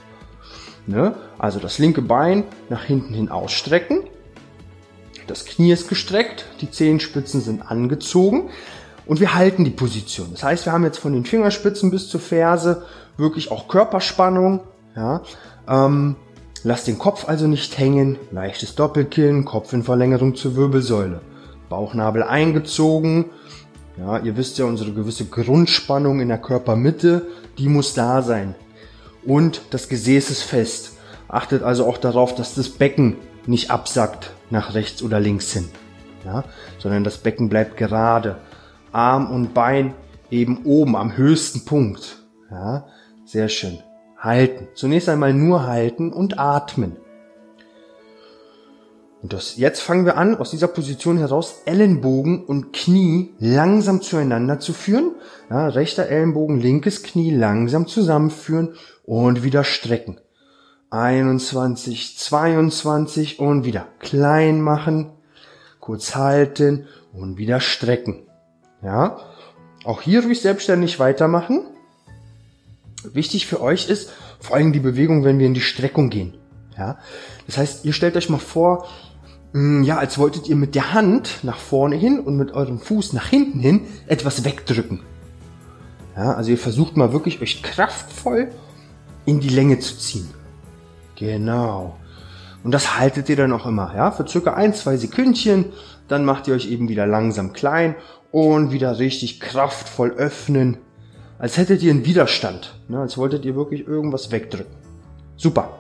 Ne? 0.86 1.16
Also 1.40 1.60
das 1.60 1.80
linke 1.80 2.04
Bein 2.04 2.44
nach 2.70 2.84
hinten 2.84 3.16
hin 3.16 3.30
ausstrecken. 3.30 4.04
Das 5.26 5.46
Knie 5.46 5.72
ist 5.72 5.90
gestreckt, 5.90 6.46
die 6.62 6.70
Zehenspitzen 6.70 7.42
sind 7.42 7.70
angezogen 7.70 8.52
und 9.08 9.20
wir 9.20 9.34
halten 9.34 9.66
die 9.66 9.72
Position. 9.72 10.30
Das 10.32 10.44
heißt, 10.44 10.66
wir 10.66 10.74
haben 10.74 10.84
jetzt 10.84 11.00
von 11.00 11.12
den 11.12 11.26
Fingerspitzen 11.26 11.90
bis 11.90 12.08
zur 12.08 12.22
Ferse 12.22 12.86
wirklich 13.18 13.52
auch 13.52 13.68
Körperspannung. 13.68 14.62
Ja? 14.96 15.22
Ähm, 15.68 16.16
lasst 16.64 16.88
den 16.88 16.98
Kopf 17.00 17.28
also 17.28 17.48
nicht 17.48 17.78
hängen, 17.78 18.18
leichtes 18.32 18.76
Doppelkinn, 18.76 19.46
Kopf 19.46 19.74
in 19.74 19.84
Verlängerung 19.84 20.36
zur 20.36 20.56
Wirbelsäule. 20.56 21.22
Bauchnabel 21.70 22.24
eingezogen. 22.24 23.26
Ja, 23.98 24.20
ihr 24.20 24.38
wisst 24.38 24.58
ja, 24.58 24.66
unsere 24.66 24.94
gewisse 24.94 25.26
Grundspannung 25.26 26.20
in 26.20 26.28
der 26.28 26.38
Körpermitte, 26.38 27.28
die 27.58 27.68
muss 27.68 27.94
da 27.94 28.22
sein. 28.22 28.56
Und 29.26 29.62
das 29.72 29.90
Gesäß 29.90 30.30
ist 30.30 30.44
fest. 30.44 30.94
Achtet 31.28 31.64
also 31.64 31.86
auch 31.86 31.98
darauf, 31.98 32.36
dass 32.36 32.56
das 32.56 32.70
Becken 32.70 33.18
nicht 33.48 33.72
absackt 33.72 34.32
nach 34.50 34.76
rechts 34.76 35.02
oder 35.02 35.20
links 35.20 35.52
hin. 35.52 35.68
Ja, 36.26 36.44
sondern 36.78 37.04
das 37.04 37.18
Becken 37.18 37.50
bleibt 37.50 37.78
gerade. 37.78 38.38
Arm 38.92 39.32
und 39.32 39.54
Bein 39.54 39.94
eben 40.30 40.64
oben 40.66 40.96
am 40.96 41.18
höchsten 41.18 41.66
Punkt. 41.66 42.18
Ja, 42.52 42.86
sehr 43.28 43.50
schön. 43.50 43.80
Halten. 44.18 44.70
Zunächst 44.74 45.10
einmal 45.10 45.34
nur 45.34 45.68
halten 45.68 46.12
und 46.12 46.40
atmen. 46.40 46.98
Und 49.22 49.34
das, 49.34 49.58
jetzt 49.58 49.82
fangen 49.82 50.06
wir 50.06 50.18
an, 50.18 50.38
aus 50.38 50.52
dieser 50.52 50.68
Position 50.68 51.18
heraus 51.18 51.62
Ellenbogen 51.66 52.46
und 52.46 52.72
Knie 52.72 53.34
langsam 53.40 54.02
zueinander 54.02 54.60
zu 54.60 54.74
führen. 54.74 55.16
Ja, 55.50 55.68
rechter 55.68 56.08
Ellenbogen, 56.08 56.60
linkes 56.60 57.04
Knie 57.04 57.32
langsam 57.32 57.88
zusammenführen 57.88 58.76
und 59.04 59.44
wieder 59.44 59.64
strecken. 59.64 60.20
21, 60.92 62.18
22 62.18 63.40
und 63.40 63.66
wieder 63.66 63.88
klein 64.00 64.62
machen, 64.62 65.12
kurz 65.80 66.16
halten 66.16 66.88
und 67.12 67.38
wieder 67.38 67.60
strecken. 67.60 68.28
Ja, 68.82 69.18
auch 69.84 70.02
hier 70.02 70.24
ruhig 70.24 70.42
selbstständig 70.42 71.00
weitermachen. 71.00 71.66
Wichtig 73.14 73.48
für 73.48 73.62
euch 73.62 73.90
ist 73.90 74.12
vor 74.40 74.56
allem 74.56 74.74
die 74.74 74.80
Bewegung, 74.80 75.24
wenn 75.24 75.40
wir 75.40 75.48
in 75.48 75.54
die 75.54 75.62
Streckung 75.62 76.10
gehen. 76.10 76.34
Ja, 76.78 76.98
das 77.48 77.58
heißt, 77.58 77.86
ihr 77.86 77.94
stellt 77.94 78.16
euch 78.16 78.30
mal 78.30 78.38
vor, 78.38 78.88
mm, 79.54 79.84
ja, 79.84 79.98
als 79.98 80.18
wolltet 80.18 80.48
ihr 80.48 80.56
mit 80.56 80.76
der 80.76 80.94
Hand 80.94 81.40
nach 81.44 81.58
vorne 81.58 81.96
hin 81.96 82.20
und 82.20 82.38
mit 82.38 82.54
eurem 82.54 82.80
Fuß 82.80 83.14
nach 83.14 83.28
hinten 83.28 83.60
hin 83.60 83.82
etwas 84.06 84.44
wegdrücken. 84.44 85.02
Ja, 86.16 86.34
also 86.34 86.52
ihr 86.52 86.58
versucht 86.58 86.98
mal 86.98 87.14
wirklich 87.14 87.42
euch 87.42 87.64
kraftvoll 87.64 88.50
in 89.26 89.40
die 89.40 89.50
Länge 89.50 89.80
zu 89.80 89.98
ziehen. 89.98 90.30
Genau. 91.16 91.98
Und 92.64 92.72
das 92.72 93.00
haltet 93.00 93.30
ihr 93.30 93.36
dann 93.36 93.54
auch 93.54 93.66
immer, 93.66 93.94
ja, 93.96 94.12
für 94.12 94.28
circa 94.28 94.54
ein, 94.54 94.74
zwei 94.74 94.98
Sekündchen. 94.98 95.66
Dann 96.08 96.26
macht 96.26 96.48
ihr 96.48 96.56
euch 96.56 96.70
eben 96.70 96.90
wieder 96.90 97.06
langsam 97.06 97.54
klein 97.54 97.96
und 98.32 98.72
wieder 98.72 99.00
richtig 99.00 99.40
kraftvoll 99.40 100.12
öffnen. 100.12 100.78
Als 101.40 101.58
hättet 101.58 101.84
ihr 101.84 101.92
einen 101.92 102.06
Widerstand, 102.06 102.80
ne, 102.88 103.00
als 103.00 103.18
wolltet 103.18 103.46
ihr 103.46 103.56
wirklich 103.56 103.88
irgendwas 103.88 104.32
wegdrücken. 104.32 104.76
Super. 105.36 105.78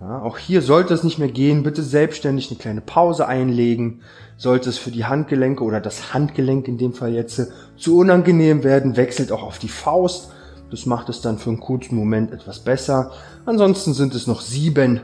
Ja, 0.00 0.20
auch 0.20 0.36
hier 0.36 0.60
sollte 0.60 0.92
es 0.92 1.04
nicht 1.04 1.18
mehr 1.18 1.30
gehen. 1.30 1.62
Bitte 1.62 1.82
selbstständig 1.82 2.50
eine 2.50 2.58
kleine 2.58 2.80
Pause 2.82 3.26
einlegen. 3.26 4.02
Sollte 4.36 4.68
es 4.68 4.76
für 4.76 4.90
die 4.90 5.06
Handgelenke 5.06 5.64
oder 5.64 5.80
das 5.80 6.12
Handgelenk 6.12 6.68
in 6.68 6.76
dem 6.76 6.92
Fall 6.92 7.14
jetzt 7.14 7.50
zu 7.78 7.96
unangenehm 7.96 8.62
werden, 8.62 8.96
wechselt 8.96 9.32
auch 9.32 9.42
auf 9.42 9.58
die 9.58 9.68
Faust. 9.68 10.32
Das 10.70 10.84
macht 10.84 11.08
es 11.08 11.22
dann 11.22 11.38
für 11.38 11.48
einen 11.48 11.60
kurzen 11.60 11.96
Moment 11.96 12.32
etwas 12.32 12.60
besser. 12.60 13.12
Ansonsten 13.46 13.94
sind 13.94 14.14
es 14.14 14.26
noch 14.26 14.42
sieben, 14.42 15.00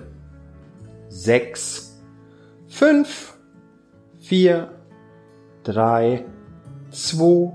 sechs, 1.09 2.03
fünf, 2.69 3.35
vier, 4.19 4.73
drei, 5.63 6.27
zwei, 6.91 7.53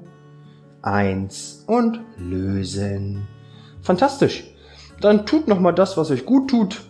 eins 0.87 1.63
und 1.67 1.99
lösen. 2.17 3.27
Fantastisch. 3.81 4.43
Dann 5.01 5.25
tut 5.25 5.47
noch 5.47 5.59
mal 5.59 5.73
das, 5.73 5.97
was 5.97 6.11
euch 6.11 6.25
gut 6.25 6.49
tut. 6.49 6.81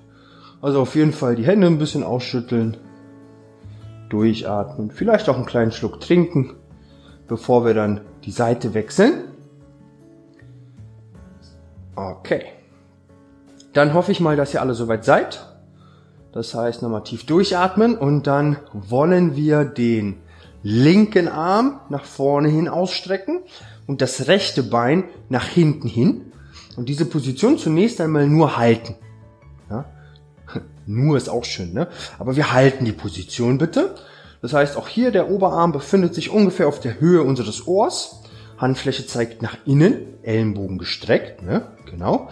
Also 0.62 0.82
auf 0.82 0.96
jeden 0.96 1.14
Fall 1.14 1.36
die 1.36 1.46
Hände 1.46 1.68
ein 1.68 1.78
bisschen 1.78 2.04
ausschütteln, 2.04 2.78
durchatmen, 4.10 4.92
vielleicht 4.92 5.30
auch 5.30 5.36
einen 5.36 5.46
kleinen 5.46 5.72
Schluck 5.72 6.00
trinken, 6.00 6.56
bevor 7.28 7.66
wir 7.66 7.74
dann 7.74 8.02
die 8.24 8.32
Seite 8.32 8.74
wechseln. 8.74 9.26
Okay. 11.96 12.46
Dann 13.74 13.94
hoffe 13.94 14.12
ich 14.12 14.20
mal, 14.20 14.36
dass 14.36 14.54
ihr 14.54 14.62
alle 14.62 14.74
soweit 14.74 15.06
seid. 15.06 15.46
Das 16.32 16.56
heißt, 16.56 16.82
nochmal 16.82 17.04
tief 17.04 17.26
durchatmen 17.26 17.98
und 17.98 18.28
dann 18.28 18.58
wollen 18.74 19.36
wir 19.36 19.66
den 19.66 20.18
linken 20.64 21.28
Arm 21.28 21.80
nach 21.90 22.06
vorne 22.06 22.50
hin 22.50 22.68
ausstrecken 22.68 23.42
und 23.88 24.02
das 24.02 24.28
rechte 24.28 24.62
Bein 24.64 25.06
nach 25.30 25.48
hinten 25.48 25.88
hin. 25.88 26.34
Und 26.76 26.90
diese 26.90 27.06
Position 27.06 27.58
zunächst 27.58 28.00
einmal 28.00 28.28
nur 28.28 28.58
halten. 28.58 28.96
Ja? 29.70 29.86
Nur 30.86 31.18
ist 31.18 31.30
auch 31.30 31.44
schön, 31.44 31.74
ne? 31.74 31.88
Aber 32.20 32.36
wir 32.36 32.54
halten 32.54 32.86
die 32.86 32.92
Position 32.92 33.58
bitte. 33.58 33.96
Das 34.42 34.54
heißt, 34.54 34.78
auch 34.78 34.88
hier 34.88 35.12
der 35.12 35.30
Oberarm 35.32 35.72
befindet 35.72 36.14
sich 36.14 36.30
ungefähr 36.30 36.68
auf 36.68 36.80
der 36.80 37.00
Höhe 37.00 37.24
unseres 37.24 37.66
Ohrs. 37.66 38.22
Handfläche 38.58 39.08
zeigt 39.08 39.42
nach 39.42 39.58
innen, 39.66 39.96
Ellenbogen 40.22 40.78
gestreckt, 40.78 41.42
ne? 41.42 41.68
Genau. 41.90 42.30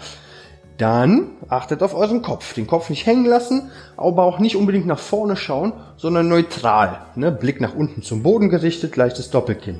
Dann 0.77 1.31
achtet 1.47 1.81
auf 1.81 1.95
euren 1.95 2.21
Kopf. 2.21 2.53
Den 2.53 2.67
Kopf 2.67 2.89
nicht 2.89 3.05
hängen 3.05 3.25
lassen, 3.25 3.71
aber 3.95 4.23
auch 4.23 4.39
nicht 4.39 4.57
unbedingt 4.57 4.85
nach 4.85 4.99
vorne 4.99 5.37
schauen, 5.37 5.73
sondern 5.95 6.27
neutral. 6.27 6.99
Ne? 7.15 7.31
Blick 7.31 7.61
nach 7.61 7.75
unten 7.75 8.03
zum 8.03 8.23
Boden 8.23 8.49
gerichtet, 8.49 8.97
leichtes 8.97 9.29
Doppelkinn. 9.29 9.79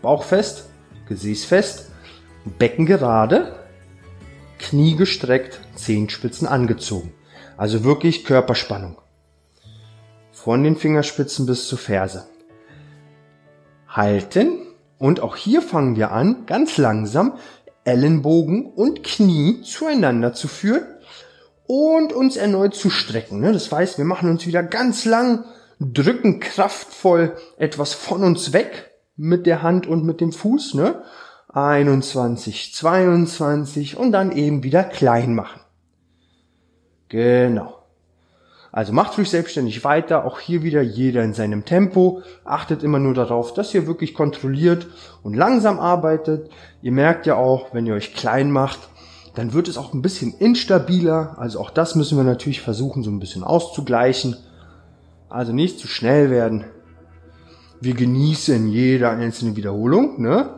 Bauch 0.00 0.24
fest, 0.24 0.69
Gesäß 1.10 1.44
fest, 1.44 1.90
Becken 2.58 2.86
gerade, 2.86 3.58
Knie 4.60 4.94
gestreckt, 4.94 5.60
Zehenspitzen 5.74 6.46
angezogen. 6.46 7.12
Also 7.56 7.82
wirklich 7.82 8.24
Körperspannung. 8.24 8.96
Von 10.30 10.62
den 10.62 10.76
Fingerspitzen 10.76 11.46
bis 11.46 11.66
zur 11.66 11.78
Ferse. 11.78 12.26
Halten. 13.88 14.68
Und 14.98 15.18
auch 15.18 15.34
hier 15.34 15.62
fangen 15.62 15.96
wir 15.96 16.12
an, 16.12 16.46
ganz 16.46 16.76
langsam 16.76 17.38
Ellenbogen 17.84 18.66
und 18.66 19.02
Knie 19.02 19.62
zueinander 19.62 20.32
zu 20.32 20.46
führen 20.46 20.84
und 21.66 22.12
uns 22.12 22.36
erneut 22.36 22.74
zu 22.74 22.88
strecken. 22.88 23.40
Ne? 23.40 23.52
Das 23.52 23.72
heißt, 23.72 23.98
wir 23.98 24.04
machen 24.04 24.30
uns 24.30 24.46
wieder 24.46 24.62
ganz 24.62 25.04
lang, 25.06 25.44
drücken 25.80 26.38
kraftvoll 26.38 27.36
etwas 27.56 27.94
von 27.94 28.22
uns 28.22 28.52
weg 28.52 28.89
mit 29.20 29.46
der 29.46 29.62
Hand 29.62 29.86
und 29.86 30.04
mit 30.04 30.20
dem 30.20 30.32
Fuß. 30.32 30.74
Ne? 30.74 31.02
21, 31.52 32.74
22 32.74 33.96
und 33.96 34.12
dann 34.12 34.32
eben 34.32 34.62
wieder 34.62 34.82
klein 34.82 35.34
machen. 35.34 35.60
Genau. 37.08 37.76
Also 38.72 38.92
macht 38.92 39.18
ruhig 39.18 39.28
selbstständig 39.28 39.82
weiter, 39.84 40.24
auch 40.24 40.38
hier 40.38 40.62
wieder 40.62 40.80
jeder 40.80 41.24
in 41.24 41.34
seinem 41.34 41.64
Tempo. 41.64 42.22
Achtet 42.44 42.82
immer 42.84 43.00
nur 43.00 43.14
darauf, 43.14 43.52
dass 43.52 43.74
ihr 43.74 43.86
wirklich 43.86 44.14
kontrolliert 44.14 44.86
und 45.22 45.34
langsam 45.34 45.80
arbeitet. 45.80 46.50
Ihr 46.80 46.92
merkt 46.92 47.26
ja 47.26 47.34
auch, 47.34 47.74
wenn 47.74 47.84
ihr 47.84 47.94
euch 47.94 48.14
klein 48.14 48.50
macht, 48.50 48.78
dann 49.34 49.52
wird 49.52 49.68
es 49.68 49.76
auch 49.76 49.92
ein 49.92 50.02
bisschen 50.02 50.32
instabiler. 50.34 51.34
Also 51.36 51.60
auch 51.60 51.70
das 51.70 51.96
müssen 51.96 52.16
wir 52.16 52.24
natürlich 52.24 52.60
versuchen, 52.60 53.02
so 53.02 53.10
ein 53.10 53.20
bisschen 53.20 53.42
auszugleichen. 53.42 54.36
Also 55.28 55.52
nicht 55.52 55.78
zu 55.80 55.88
schnell 55.88 56.30
werden. 56.30 56.64
Wir 57.80 57.94
genießen 57.94 58.68
jede 58.68 59.08
einzelne 59.08 59.56
Wiederholung, 59.56 60.20
ne? 60.20 60.50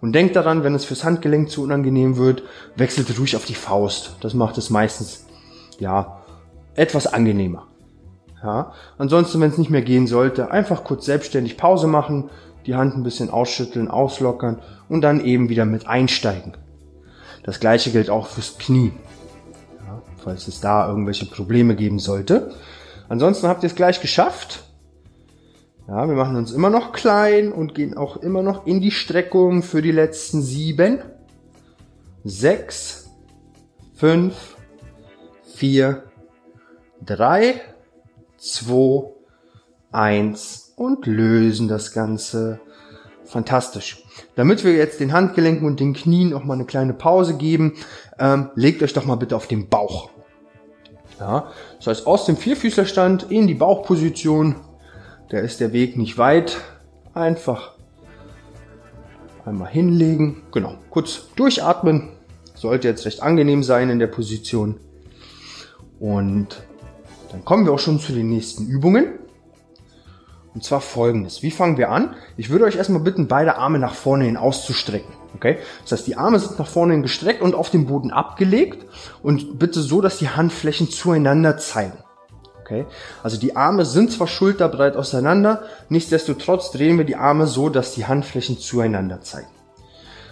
Und 0.00 0.12
denkt 0.12 0.34
daran, 0.34 0.64
wenn 0.64 0.74
es 0.74 0.84
fürs 0.84 1.04
Handgelenk 1.04 1.48
zu 1.48 1.62
unangenehm 1.62 2.16
wird, 2.16 2.42
wechselt 2.76 3.16
ruhig 3.18 3.36
auf 3.36 3.44
die 3.44 3.54
Faust. 3.54 4.16
Das 4.20 4.34
macht 4.34 4.58
es 4.58 4.68
meistens, 4.68 5.26
ja, 5.78 6.22
etwas 6.74 7.06
angenehmer. 7.06 7.68
Ja, 8.42 8.72
ansonsten, 8.98 9.40
wenn 9.40 9.50
es 9.50 9.58
nicht 9.58 9.70
mehr 9.70 9.82
gehen 9.82 10.08
sollte, 10.08 10.50
einfach 10.50 10.82
kurz 10.82 11.04
selbstständig 11.06 11.56
Pause 11.56 11.86
machen, 11.86 12.30
die 12.66 12.74
Hand 12.74 12.96
ein 12.96 13.04
bisschen 13.04 13.30
ausschütteln, 13.30 13.88
auslockern 13.88 14.60
und 14.88 15.02
dann 15.02 15.24
eben 15.24 15.48
wieder 15.48 15.64
mit 15.64 15.86
einsteigen. 15.86 16.56
Das 17.44 17.60
gleiche 17.60 17.90
gilt 17.90 18.10
auch 18.10 18.26
fürs 18.26 18.58
Knie, 18.58 18.92
ja, 19.86 20.02
falls 20.22 20.48
es 20.48 20.60
da 20.60 20.88
irgendwelche 20.88 21.26
Probleme 21.26 21.76
geben 21.76 22.00
sollte. 22.00 22.52
Ansonsten 23.08 23.46
habt 23.46 23.62
ihr 23.62 23.68
es 23.68 23.76
gleich 23.76 24.00
geschafft. 24.00 24.64
Ja, 25.92 26.08
wir 26.08 26.14
machen 26.14 26.36
uns 26.36 26.52
immer 26.52 26.70
noch 26.70 26.92
klein 26.92 27.52
und 27.52 27.74
gehen 27.74 27.98
auch 27.98 28.16
immer 28.16 28.42
noch 28.42 28.66
in 28.66 28.80
die 28.80 28.90
Streckung 28.90 29.62
für 29.62 29.82
die 29.82 29.92
letzten 29.92 30.40
sieben, 30.40 31.00
sechs, 32.24 33.10
fünf, 33.94 34.56
vier, 35.54 36.04
3, 37.04 37.60
2, 38.38 39.12
1 39.90 40.72
und 40.76 41.04
lösen 41.04 41.68
das 41.68 41.92
Ganze. 41.92 42.58
Fantastisch. 43.26 44.02
Damit 44.34 44.64
wir 44.64 44.72
jetzt 44.72 44.98
den 44.98 45.12
Handgelenken 45.12 45.66
und 45.66 45.78
den 45.78 45.92
Knien 45.92 46.30
noch 46.30 46.44
mal 46.44 46.54
eine 46.54 46.64
kleine 46.64 46.94
Pause 46.94 47.36
geben, 47.36 47.74
ähm, 48.18 48.48
legt 48.54 48.82
euch 48.82 48.94
doch 48.94 49.04
mal 49.04 49.16
bitte 49.16 49.36
auf 49.36 49.46
den 49.46 49.68
Bauch. 49.68 50.08
Ja, 51.20 51.52
das 51.76 51.86
heißt 51.86 52.06
aus 52.06 52.24
dem 52.24 52.38
Vierfüßlerstand 52.38 53.30
in 53.30 53.46
die 53.46 53.54
Bauchposition. 53.54 54.56
Da 55.32 55.38
ist 55.38 55.60
der 55.60 55.72
Weg 55.72 55.96
nicht 55.96 56.18
weit. 56.18 56.60
Einfach 57.14 57.72
einmal 59.46 59.70
hinlegen. 59.70 60.42
Genau, 60.52 60.74
kurz 60.90 61.28
durchatmen. 61.36 62.10
Sollte 62.54 62.88
jetzt 62.88 63.06
recht 63.06 63.22
angenehm 63.22 63.62
sein 63.62 63.88
in 63.88 63.98
der 63.98 64.08
Position. 64.08 64.78
Und 65.98 66.62
dann 67.30 67.46
kommen 67.46 67.64
wir 67.64 67.72
auch 67.72 67.78
schon 67.78 67.98
zu 67.98 68.12
den 68.12 68.28
nächsten 68.28 68.66
Übungen. 68.66 69.06
Und 70.52 70.64
zwar 70.64 70.82
folgendes. 70.82 71.42
Wie 71.42 71.50
fangen 71.50 71.78
wir 71.78 71.88
an? 71.88 72.14
Ich 72.36 72.50
würde 72.50 72.66
euch 72.66 72.76
erstmal 72.76 73.00
bitten, 73.00 73.26
beide 73.26 73.56
Arme 73.56 73.78
nach 73.78 73.94
vorne 73.94 74.24
hin 74.24 74.36
auszustrecken. 74.36 75.14
Okay? 75.34 75.56
Das 75.80 75.92
heißt, 75.92 76.06
die 76.08 76.16
Arme 76.16 76.40
sind 76.40 76.58
nach 76.58 76.68
vorne 76.68 76.92
hin 76.92 77.00
gestreckt 77.00 77.40
und 77.40 77.54
auf 77.54 77.70
dem 77.70 77.86
Boden 77.86 78.10
abgelegt 78.10 78.84
und 79.22 79.58
bitte 79.58 79.80
so, 79.80 80.02
dass 80.02 80.18
die 80.18 80.28
Handflächen 80.28 80.90
zueinander 80.90 81.56
zeigen. 81.56 82.01
Okay? 82.62 82.86
Also 83.22 83.38
die 83.38 83.56
Arme 83.56 83.84
sind 83.84 84.12
zwar 84.12 84.26
schulterbreit 84.26 84.96
auseinander, 84.96 85.62
nichtsdestotrotz 85.88 86.70
drehen 86.70 86.98
wir 86.98 87.04
die 87.04 87.16
Arme 87.16 87.46
so, 87.46 87.68
dass 87.68 87.94
die 87.94 88.06
Handflächen 88.06 88.58
zueinander 88.58 89.20
zeigen. 89.20 89.48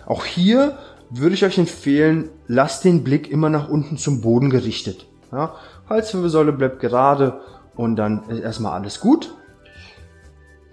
Auch 0.07 0.25
hier 0.25 0.79
würde 1.11 1.35
ich 1.35 1.45
euch 1.45 1.59
empfehlen, 1.59 2.31
lasst 2.47 2.85
den 2.85 3.05
Blick 3.05 3.31
immer 3.31 3.51
nach 3.51 3.69
unten 3.69 3.99
zum 3.99 4.21
Boden 4.21 4.51
gerichtet. 4.51 5.07
Ja? 5.33 5.55
Halswirbelsäule 5.89 6.53
bleibt 6.53 6.81
gerade 6.81 7.41
und 7.75 7.97
dann 7.97 8.29
ist 8.29 8.41
erstmal 8.41 8.73
alles 8.73 9.01
gut. 9.01 9.35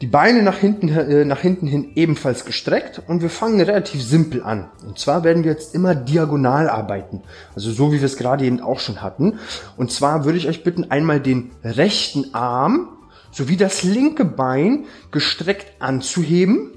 Die 0.01 0.07
Beine 0.07 0.43
nach 0.43 0.57
hinten, 0.57 0.89
äh, 0.89 1.25
nach 1.25 1.39
hinten 1.39 1.65
hin 1.65 1.93
ebenfalls 1.95 2.45
gestreckt 2.45 3.01
und 3.07 3.23
wir 3.23 3.31
fangen 3.31 3.59
relativ 3.59 4.03
simpel 4.03 4.43
an. 4.43 4.69
Und 4.85 4.99
zwar 4.99 5.23
werden 5.23 5.43
wir 5.43 5.51
jetzt 5.51 5.73
immer 5.73 5.95
diagonal 5.95 6.69
arbeiten. 6.69 7.23
Also 7.55 7.71
so 7.71 7.91
wie 7.91 7.99
wir 7.99 8.05
es 8.05 8.17
gerade 8.17 8.45
eben 8.45 8.61
auch 8.61 8.79
schon 8.79 9.01
hatten. 9.01 9.39
Und 9.75 9.91
zwar 9.91 10.23
würde 10.23 10.37
ich 10.37 10.47
euch 10.47 10.63
bitten, 10.63 10.91
einmal 10.91 11.19
den 11.19 11.49
rechten 11.63 12.35
Arm 12.35 12.89
sowie 13.31 13.57
das 13.57 13.81
linke 13.81 14.23
Bein 14.23 14.85
gestreckt 15.09 15.81
anzuheben. 15.81 16.73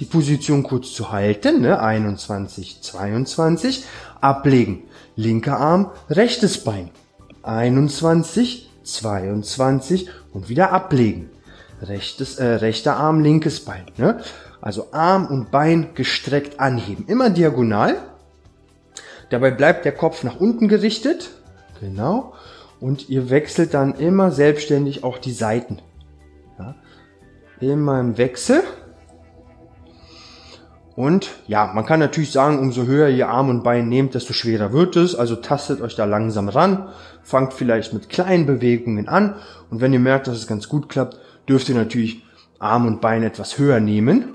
Die 0.00 0.04
Position 0.04 0.64
kurz 0.64 0.92
zu 0.92 1.12
halten, 1.12 1.60
ne? 1.60 1.80
21, 1.80 2.82
22, 2.82 3.84
ablegen. 4.20 4.82
Linker 5.14 5.58
Arm, 5.58 5.92
rechtes 6.10 6.64
Bein. 6.64 6.90
21, 7.44 8.68
22 8.82 10.08
und 10.32 10.48
wieder 10.48 10.72
ablegen 10.72 11.30
rechtes, 11.82 12.38
äh, 12.38 12.44
rechter 12.44 12.96
Arm, 12.96 13.20
linkes 13.20 13.64
Bein. 13.64 13.84
Ne? 13.96 14.20
Also 14.60 14.88
Arm 14.92 15.26
und 15.26 15.50
Bein 15.50 15.88
gestreckt 15.94 16.60
anheben. 16.60 17.04
Immer 17.08 17.30
diagonal. 17.30 17.96
Dabei 19.30 19.50
bleibt 19.50 19.84
der 19.84 19.92
Kopf 19.92 20.24
nach 20.24 20.36
unten 20.40 20.68
gerichtet. 20.68 21.30
Genau. 21.80 22.34
Und 22.80 23.08
ihr 23.08 23.30
wechselt 23.30 23.74
dann 23.74 23.94
immer 23.94 24.30
selbstständig 24.30 25.04
auch 25.04 25.18
die 25.18 25.32
Seiten. 25.32 25.80
Ja? 26.58 26.74
Immer 27.60 28.00
im 28.00 28.18
Wechsel. 28.18 28.62
Und 30.94 31.30
ja, 31.46 31.72
man 31.72 31.86
kann 31.86 32.00
natürlich 32.00 32.32
sagen, 32.32 32.58
umso 32.58 32.84
höher 32.84 33.08
ihr 33.08 33.28
Arm 33.28 33.48
und 33.48 33.64
Bein 33.64 33.88
nehmt, 33.88 34.14
desto 34.14 34.34
schwerer 34.34 34.72
wird 34.72 34.96
es. 34.96 35.14
Also 35.14 35.36
tastet 35.36 35.80
euch 35.80 35.96
da 35.96 36.04
langsam 36.04 36.48
ran. 36.48 36.88
Fangt 37.22 37.54
vielleicht 37.54 37.94
mit 37.94 38.10
kleinen 38.10 38.46
Bewegungen 38.46 39.08
an. 39.08 39.36
Und 39.70 39.80
wenn 39.80 39.92
ihr 39.92 40.00
merkt, 40.00 40.26
dass 40.26 40.36
es 40.36 40.46
ganz 40.46 40.68
gut 40.68 40.88
klappt, 40.88 41.18
dürft 41.48 41.68
ihr 41.68 41.74
natürlich 41.74 42.24
Arm 42.58 42.86
und 42.86 43.00
Bein 43.00 43.22
etwas 43.22 43.58
höher 43.58 43.80
nehmen. 43.80 44.34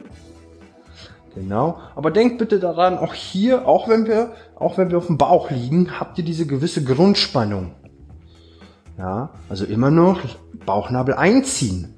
Genau. 1.33 1.79
Aber 1.95 2.09
denkt 2.11 2.39
bitte 2.39 2.59
daran, 2.59 2.97
auch 2.97 3.13
hier, 3.13 3.67
auch 3.67 3.87
wenn 3.87 4.07
wir, 4.07 4.33
auch 4.55 4.77
wenn 4.77 4.89
wir 4.89 4.97
auf 4.97 5.07
dem 5.07 5.17
Bauch 5.17 5.51
liegen, 5.51 5.99
habt 5.99 6.17
ihr 6.17 6.25
diese 6.25 6.47
gewisse 6.47 6.83
Grundspannung. 6.83 7.73
Ja, 8.97 9.29
also 9.47 9.65
immer 9.65 9.91
noch 9.91 10.19
Bauchnabel 10.65 11.13
einziehen. 11.13 11.93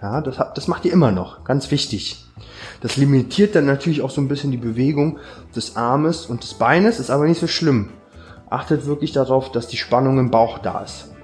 Ja, 0.00 0.22
das, 0.22 0.38
das 0.54 0.66
macht 0.68 0.86
ihr 0.86 0.92
immer 0.92 1.12
noch. 1.12 1.44
Ganz 1.44 1.70
wichtig. 1.70 2.24
Das 2.80 2.96
limitiert 2.96 3.54
dann 3.54 3.66
natürlich 3.66 4.02
auch 4.02 4.10
so 4.10 4.20
ein 4.20 4.28
bisschen 4.28 4.50
die 4.50 4.56
Bewegung 4.56 5.18
des 5.54 5.76
Armes 5.76 6.26
und 6.26 6.42
des 6.42 6.54
Beines, 6.54 7.00
ist 7.00 7.10
aber 7.10 7.26
nicht 7.26 7.40
so 7.40 7.46
schlimm. 7.46 7.90
Achtet 8.48 8.86
wirklich 8.86 9.12
darauf, 9.12 9.52
dass 9.52 9.68
die 9.68 9.76
Spannung 9.76 10.18
im 10.18 10.30
Bauch 10.30 10.58
da 10.58 10.80
ist. 10.80 11.14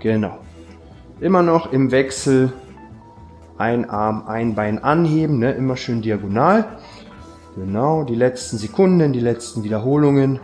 Genau. 0.00 0.38
Immer 1.20 1.42
noch 1.42 1.72
im 1.72 1.90
Wechsel 1.90 2.52
ein 3.56 3.88
Arm, 3.88 4.26
ein 4.26 4.54
Bein 4.54 4.82
anheben, 4.82 5.38
ne? 5.38 5.52
immer 5.52 5.76
schön 5.76 6.02
diagonal. 6.02 6.78
Genau, 7.54 8.02
die 8.02 8.16
letzten 8.16 8.58
Sekunden, 8.58 9.12
die 9.12 9.20
letzten 9.20 9.62
Wiederholungen. 9.62 10.40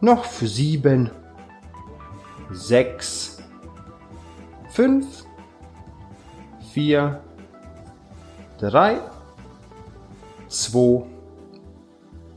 Noch 0.00 0.26
für 0.26 0.46
sieben, 0.46 1.10
sechs, 2.50 3.38
fünf, 4.68 5.24
vier, 6.72 7.22
drei, 8.58 8.98
zwei, 10.48 11.06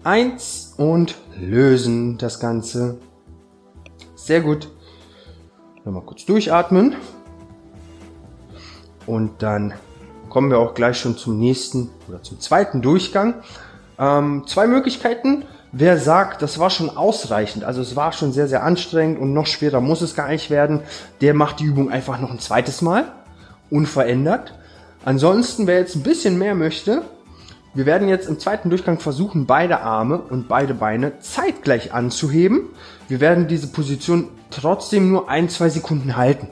eins 0.04 0.75
und 0.77 1.18
lösen 1.38 2.18
das 2.18 2.39
Ganze. 2.39 3.00
Sehr 4.16 4.39
gut. 4.39 4.72
Nochmal 5.88 6.03
kurz 6.03 6.25
durchatmen. 6.25 6.98
Und 9.06 9.41
dann 9.41 9.74
kommen 10.27 10.51
wir 10.51 10.60
auch 10.60 10.74
gleich 10.74 10.98
schon 10.98 11.15
zum 11.15 11.39
nächsten 11.39 11.89
oder 12.10 12.22
zum 12.22 12.41
zweiten 12.41 12.82
Durchgang. 12.82 13.36
Ähm, 13.98 14.44
zwei 14.48 14.67
Möglichkeiten. 14.67 15.46
Wer 15.72 15.98
sagt, 15.98 16.41
das 16.41 16.60
war 16.60 16.72
schon 16.72 16.89
ausreichend, 16.89 17.63
also 17.63 17.82
es 17.82 17.96
war 17.96 18.12
schon 18.12 18.34
sehr, 18.34 18.50
sehr 18.50 18.63
anstrengend 18.63 19.17
und 19.20 19.32
noch 19.32 19.48
schwerer 19.48 19.79
muss 19.79 20.01
es 20.01 20.13
gar 20.13 20.27
nicht 20.27 20.50
werden, 20.50 20.82
der 21.22 21.34
macht 21.34 21.62
die 21.62 21.65
Übung 21.65 21.89
einfach 21.89 22.20
noch 22.20 22.32
ein 22.32 22.39
zweites 22.39 22.81
Mal, 22.81 23.05
unverändert. 23.70 24.55
Ansonsten, 25.05 25.68
wer 25.68 25.79
jetzt 25.79 25.96
ein 25.96 26.03
bisschen 26.03 26.38
mehr 26.38 26.55
möchte, 26.55 27.03
wir 27.74 27.86
werden 27.86 28.08
jetzt 28.08 28.27
im 28.27 28.40
zweiten 28.40 28.70
Durchgang 28.70 29.00
versuchen, 29.00 29.46
beide 29.46 29.82
Arme 29.82 30.20
und 30.20 30.48
beide 30.48 30.74
Beine 30.74 31.20
zeitgleich 31.20 31.94
anzuheben. 31.94 32.70
Wir 33.08 33.20
werden 33.20 33.48
diese 33.48 33.68
Position 33.68 34.30
trotzdem 34.50 35.12
nur 35.12 35.30
ein, 35.30 35.50
zwei 35.50 35.70
Sekunden 35.70 36.16
halten. 36.16 36.48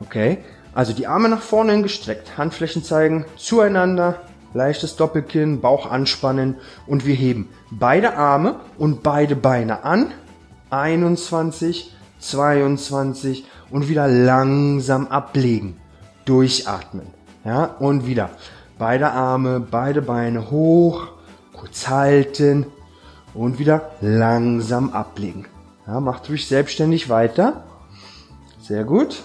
Okay? 0.00 0.38
Also 0.74 0.92
die 0.92 1.06
Arme 1.06 1.28
nach 1.28 1.40
vorne 1.40 1.80
gestreckt, 1.82 2.36
Handflächen 2.36 2.82
zeigen, 2.82 3.24
zueinander, 3.36 4.20
leichtes 4.52 4.96
Doppelkinn, 4.96 5.60
Bauch 5.60 5.90
anspannen 5.90 6.56
und 6.86 7.06
wir 7.06 7.14
heben 7.14 7.48
beide 7.70 8.16
Arme 8.16 8.60
und 8.76 9.02
beide 9.02 9.36
Beine 9.36 9.84
an. 9.84 10.12
21, 10.70 11.94
22 12.18 13.44
und 13.70 13.88
wieder 13.88 14.08
langsam 14.08 15.06
ablegen. 15.08 15.76
Durchatmen. 16.24 17.06
Ja, 17.44 17.64
und 17.64 18.06
wieder 18.06 18.30
beide 18.78 19.10
Arme, 19.12 19.60
beide 19.60 20.02
Beine 20.02 20.50
hoch, 20.50 21.08
kurz 21.52 21.88
halten 21.88 22.66
und 23.34 23.58
wieder 23.58 23.90
langsam 24.00 24.90
ablegen. 24.90 25.46
Ja, 25.86 26.00
macht 26.00 26.28
ruhig 26.28 26.46
selbstständig 26.46 27.08
weiter. 27.08 27.64
Sehr 28.60 28.84
gut. 28.84 29.22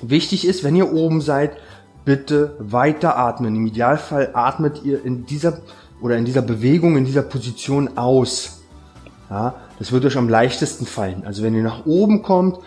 Wichtig 0.00 0.46
ist, 0.46 0.64
wenn 0.64 0.74
ihr 0.74 0.92
oben 0.92 1.20
seid, 1.20 1.56
bitte 2.04 2.56
weiter 2.58 3.16
atmen. 3.16 3.54
Im 3.54 3.66
Idealfall 3.66 4.30
atmet 4.32 4.82
ihr 4.84 5.04
in 5.04 5.26
dieser 5.26 5.60
oder 6.00 6.16
in 6.16 6.24
dieser 6.24 6.42
Bewegung, 6.42 6.96
in 6.96 7.04
dieser 7.04 7.22
Position 7.22 7.96
aus. 7.96 8.62
Ja, 9.30 9.54
das 9.78 9.92
wird 9.92 10.04
euch 10.04 10.16
am 10.16 10.28
leichtesten 10.28 10.84
fallen. 10.84 11.24
Also 11.24 11.42
wenn 11.42 11.54
ihr 11.54 11.62
nach 11.62 11.86
oben 11.86 12.22
kommt, 12.22 12.58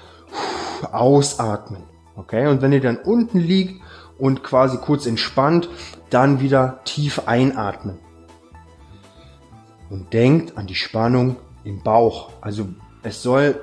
ausatmen. 0.92 1.84
Okay, 2.16 2.48
und 2.48 2.62
wenn 2.62 2.72
ihr 2.72 2.82
dann 2.82 2.98
unten 2.98 3.40
liegt 3.40 3.82
und 4.18 4.44
quasi 4.44 4.78
kurz 4.78 5.06
entspannt, 5.06 5.70
dann 6.10 6.40
wieder 6.40 6.80
tief 6.86 7.28
einatmen. 7.28 7.98
Und 9.90 10.14
denkt 10.14 10.58
an 10.58 10.68
die 10.68 10.76
Spannung 10.76 11.38
im 11.64 11.84
Bauch. 11.84 12.30
Also 12.42 12.68
es 13.04 13.22
soll, 13.22 13.60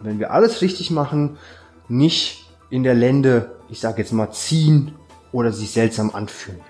wenn 0.00 0.18
wir 0.18 0.30
alles 0.30 0.62
richtig 0.62 0.90
machen, 0.90 1.38
nicht 1.88 2.46
in 2.70 2.82
der 2.82 2.94
Lände, 2.94 3.56
ich 3.68 3.80
sage 3.80 3.98
jetzt 3.98 4.12
mal, 4.12 4.30
ziehen 4.30 4.94
oder 5.32 5.52
sich 5.52 5.70
seltsam 5.70 6.10
anfühlen. 6.14 6.60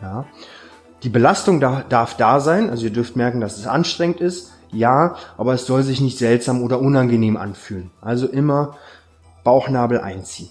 Ja. 0.00 0.26
Die 1.02 1.08
Belastung 1.08 1.60
da, 1.60 1.84
darf 1.88 2.16
da 2.16 2.40
sein, 2.40 2.70
also 2.70 2.84
ihr 2.84 2.92
dürft 2.92 3.16
merken, 3.16 3.40
dass 3.40 3.56
es 3.56 3.66
anstrengend 3.66 4.20
ist, 4.20 4.52
ja, 4.72 5.16
aber 5.36 5.54
es 5.54 5.66
soll 5.66 5.82
sich 5.82 6.00
nicht 6.00 6.18
seltsam 6.18 6.62
oder 6.62 6.80
unangenehm 6.80 7.36
anfühlen. 7.36 7.90
Also 8.00 8.26
immer 8.26 8.76
Bauchnabel 9.44 10.00
einziehen. 10.00 10.50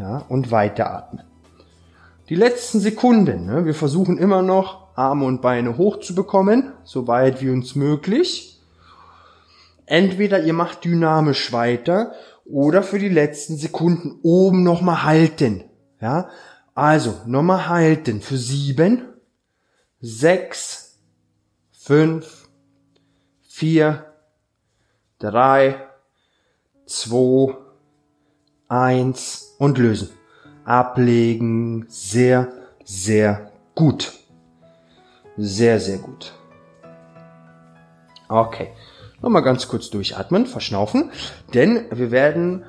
Ja, 0.00 0.24
und 0.30 0.50
weiteratmen. 0.50 1.26
Die 2.30 2.34
letzten 2.34 2.80
Sekunden, 2.80 3.44
ne, 3.44 3.66
wir 3.66 3.74
versuchen 3.74 4.16
immer 4.16 4.40
noch 4.40 4.96
Arme 4.96 5.26
und 5.26 5.42
Beine 5.42 5.76
hoch 5.76 6.00
zu 6.00 6.14
bekommen, 6.14 6.72
soweit 6.84 7.42
wie 7.42 7.50
uns 7.50 7.74
möglich. 7.74 8.62
Entweder 9.84 10.42
ihr 10.42 10.54
macht 10.54 10.86
dynamisch 10.86 11.52
weiter 11.52 12.12
oder 12.46 12.82
für 12.82 12.98
die 12.98 13.10
letzten 13.10 13.58
Sekunden 13.58 14.18
oben 14.22 14.62
nochmal 14.62 15.04
halten. 15.04 15.64
Ja, 16.00 16.30
also 16.74 17.16
nochmal 17.26 17.68
halten 17.68 18.22
für 18.22 18.38
sieben, 18.38 19.02
sechs, 20.00 20.98
fünf, 21.72 22.48
vier, 23.46 24.06
drei, 25.18 25.76
zwei, 26.86 27.54
eins 28.66 29.49
und 29.60 29.78
lösen. 29.78 30.08
Ablegen. 30.64 31.86
Sehr, 31.88 32.48
sehr 32.84 33.52
gut. 33.76 34.12
Sehr, 35.36 35.78
sehr 35.78 35.98
gut. 35.98 36.32
Okay. 38.28 38.68
Nochmal 39.22 39.42
ganz 39.42 39.68
kurz 39.68 39.90
durchatmen, 39.90 40.46
verschnaufen. 40.46 41.10
Denn 41.54 41.84
wir 41.92 42.10
werden, 42.10 42.64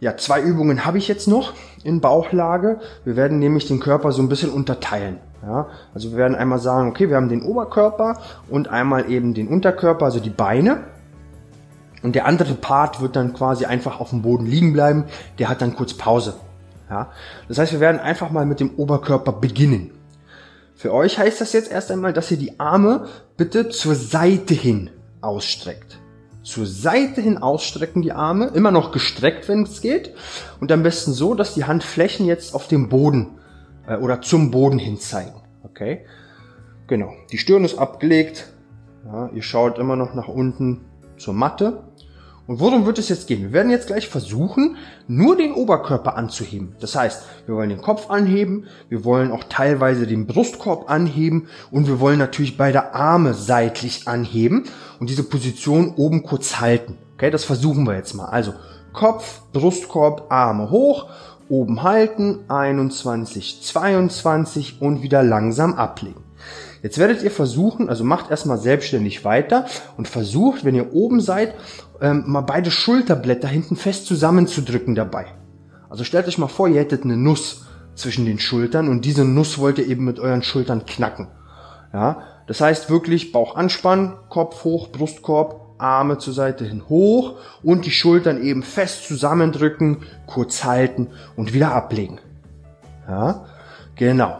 ja, 0.00 0.16
zwei 0.16 0.40
Übungen 0.40 0.84
habe 0.84 0.98
ich 0.98 1.08
jetzt 1.08 1.26
noch 1.26 1.54
in 1.82 2.00
Bauchlage. 2.00 2.78
Wir 3.04 3.16
werden 3.16 3.38
nämlich 3.38 3.66
den 3.66 3.80
Körper 3.80 4.12
so 4.12 4.22
ein 4.22 4.28
bisschen 4.28 4.50
unterteilen. 4.50 5.18
Ja, 5.42 5.68
also 5.94 6.10
wir 6.10 6.18
werden 6.18 6.34
einmal 6.34 6.58
sagen, 6.58 6.90
okay, 6.90 7.08
wir 7.08 7.16
haben 7.16 7.28
den 7.28 7.42
Oberkörper 7.42 8.20
und 8.50 8.68
einmal 8.68 9.10
eben 9.10 9.34
den 9.34 9.48
Unterkörper, 9.48 10.04
also 10.04 10.20
die 10.20 10.30
Beine. 10.30 10.84
Und 12.02 12.14
der 12.14 12.26
andere 12.26 12.54
Part 12.54 13.00
wird 13.00 13.16
dann 13.16 13.32
quasi 13.34 13.64
einfach 13.64 14.00
auf 14.00 14.10
dem 14.10 14.22
Boden 14.22 14.46
liegen 14.46 14.72
bleiben. 14.72 15.04
Der 15.38 15.48
hat 15.48 15.60
dann 15.62 15.74
kurz 15.74 15.94
Pause. 15.94 16.34
Ja, 16.90 17.10
das 17.48 17.58
heißt, 17.58 17.72
wir 17.72 17.80
werden 17.80 18.00
einfach 18.00 18.30
mal 18.30 18.46
mit 18.46 18.60
dem 18.60 18.70
Oberkörper 18.76 19.32
beginnen. 19.32 19.90
Für 20.74 20.94
euch 20.94 21.18
heißt 21.18 21.40
das 21.40 21.52
jetzt 21.52 21.70
erst 21.70 21.90
einmal, 21.90 22.12
dass 22.12 22.30
ihr 22.30 22.36
die 22.36 22.60
Arme 22.60 23.08
bitte 23.36 23.68
zur 23.68 23.94
Seite 23.94 24.54
hin 24.54 24.90
ausstreckt. 25.20 25.98
zur 26.44 26.66
Seite 26.66 27.20
hin 27.20 27.36
ausstrecken, 27.36 28.00
die 28.00 28.12
Arme, 28.12 28.46
immer 28.54 28.70
noch 28.70 28.90
gestreckt, 28.90 29.48
wenn 29.48 29.64
es 29.64 29.82
geht. 29.82 30.14
Und 30.60 30.72
am 30.72 30.82
besten 30.82 31.12
so, 31.12 31.34
dass 31.34 31.52
die 31.52 31.64
Handflächen 31.64 32.24
jetzt 32.24 32.54
auf 32.54 32.68
dem 32.68 32.88
Boden 32.88 33.38
äh, 33.86 33.96
oder 33.96 34.22
zum 34.22 34.50
Boden 34.50 34.78
hin 34.78 34.98
zeigen. 34.98 35.42
Okay? 35.62 36.06
Genau. 36.86 37.12
Die 37.32 37.38
Stirn 37.38 37.64
ist 37.64 37.78
abgelegt. 37.78 38.50
Ja, 39.04 39.28
ihr 39.34 39.42
schaut 39.42 39.78
immer 39.78 39.96
noch 39.96 40.14
nach 40.14 40.28
unten 40.28 40.86
zur 41.18 41.34
Matte. 41.34 41.82
Und 42.48 42.60
worum 42.60 42.86
wird 42.86 42.98
es 42.98 43.10
jetzt 43.10 43.26
gehen? 43.26 43.42
Wir 43.42 43.52
werden 43.52 43.70
jetzt 43.70 43.88
gleich 43.88 44.08
versuchen, 44.08 44.78
nur 45.06 45.36
den 45.36 45.52
Oberkörper 45.52 46.16
anzuheben. 46.16 46.74
Das 46.80 46.96
heißt, 46.96 47.22
wir 47.44 47.54
wollen 47.54 47.68
den 47.68 47.82
Kopf 47.82 48.08
anheben, 48.08 48.64
wir 48.88 49.04
wollen 49.04 49.32
auch 49.32 49.44
teilweise 49.50 50.06
den 50.06 50.26
Brustkorb 50.26 50.90
anheben 50.90 51.48
und 51.70 51.88
wir 51.88 52.00
wollen 52.00 52.18
natürlich 52.18 52.56
beide 52.56 52.94
Arme 52.94 53.34
seitlich 53.34 54.08
anheben 54.08 54.64
und 54.98 55.10
diese 55.10 55.24
Position 55.24 55.92
oben 55.96 56.22
kurz 56.22 56.58
halten. 56.58 56.96
Okay, 57.16 57.30
das 57.30 57.44
versuchen 57.44 57.86
wir 57.86 57.96
jetzt 57.96 58.14
mal. 58.14 58.30
Also 58.30 58.54
Kopf, 58.94 59.42
Brustkorb, 59.52 60.32
Arme 60.32 60.70
hoch, 60.70 61.10
oben 61.50 61.82
halten, 61.82 62.46
21, 62.48 63.60
22 63.60 64.80
und 64.80 65.02
wieder 65.02 65.22
langsam 65.22 65.74
ablegen. 65.74 66.24
Jetzt 66.82 66.98
werdet 66.98 67.22
ihr 67.22 67.30
versuchen, 67.30 67.88
also 67.88 68.04
macht 68.04 68.30
erstmal 68.30 68.58
selbstständig 68.58 69.24
weiter 69.24 69.66
und 69.96 70.06
versucht, 70.06 70.64
wenn 70.64 70.76
ihr 70.76 70.94
oben 70.94 71.20
seid, 71.20 71.54
ähm, 72.00 72.24
mal 72.26 72.42
beide 72.42 72.70
Schulterblätter 72.70 73.48
hinten 73.48 73.76
fest 73.76 74.06
zusammenzudrücken 74.06 74.94
dabei. 74.94 75.26
Also 75.90 76.04
stellt 76.04 76.28
euch 76.28 76.38
mal 76.38 76.48
vor, 76.48 76.68
ihr 76.68 76.80
hättet 76.80 77.04
eine 77.04 77.16
Nuss 77.16 77.66
zwischen 77.94 78.26
den 78.26 78.38
Schultern 78.38 78.88
und 78.88 79.04
diese 79.04 79.24
Nuss 79.24 79.58
wollt 79.58 79.78
ihr 79.78 79.86
eben 79.86 80.04
mit 80.04 80.20
euren 80.20 80.42
Schultern 80.42 80.86
knacken. 80.86 81.28
Ja, 81.92 82.22
das 82.46 82.60
heißt 82.60 82.90
wirklich 82.90 83.32
Bauch 83.32 83.56
anspannen, 83.56 84.14
Kopf 84.28 84.64
hoch, 84.64 84.88
Brustkorb, 84.88 85.68
Arme 85.78 86.18
zur 86.18 86.34
Seite 86.34 86.64
hin 86.64 86.88
hoch 86.88 87.36
und 87.62 87.86
die 87.86 87.90
Schultern 87.90 88.42
eben 88.42 88.62
fest 88.62 89.06
zusammendrücken, 89.06 89.98
kurz 90.26 90.64
halten 90.64 91.08
und 91.36 91.54
wieder 91.54 91.72
ablegen. 91.72 92.20
Ja, 93.08 93.46
genau. 93.94 94.38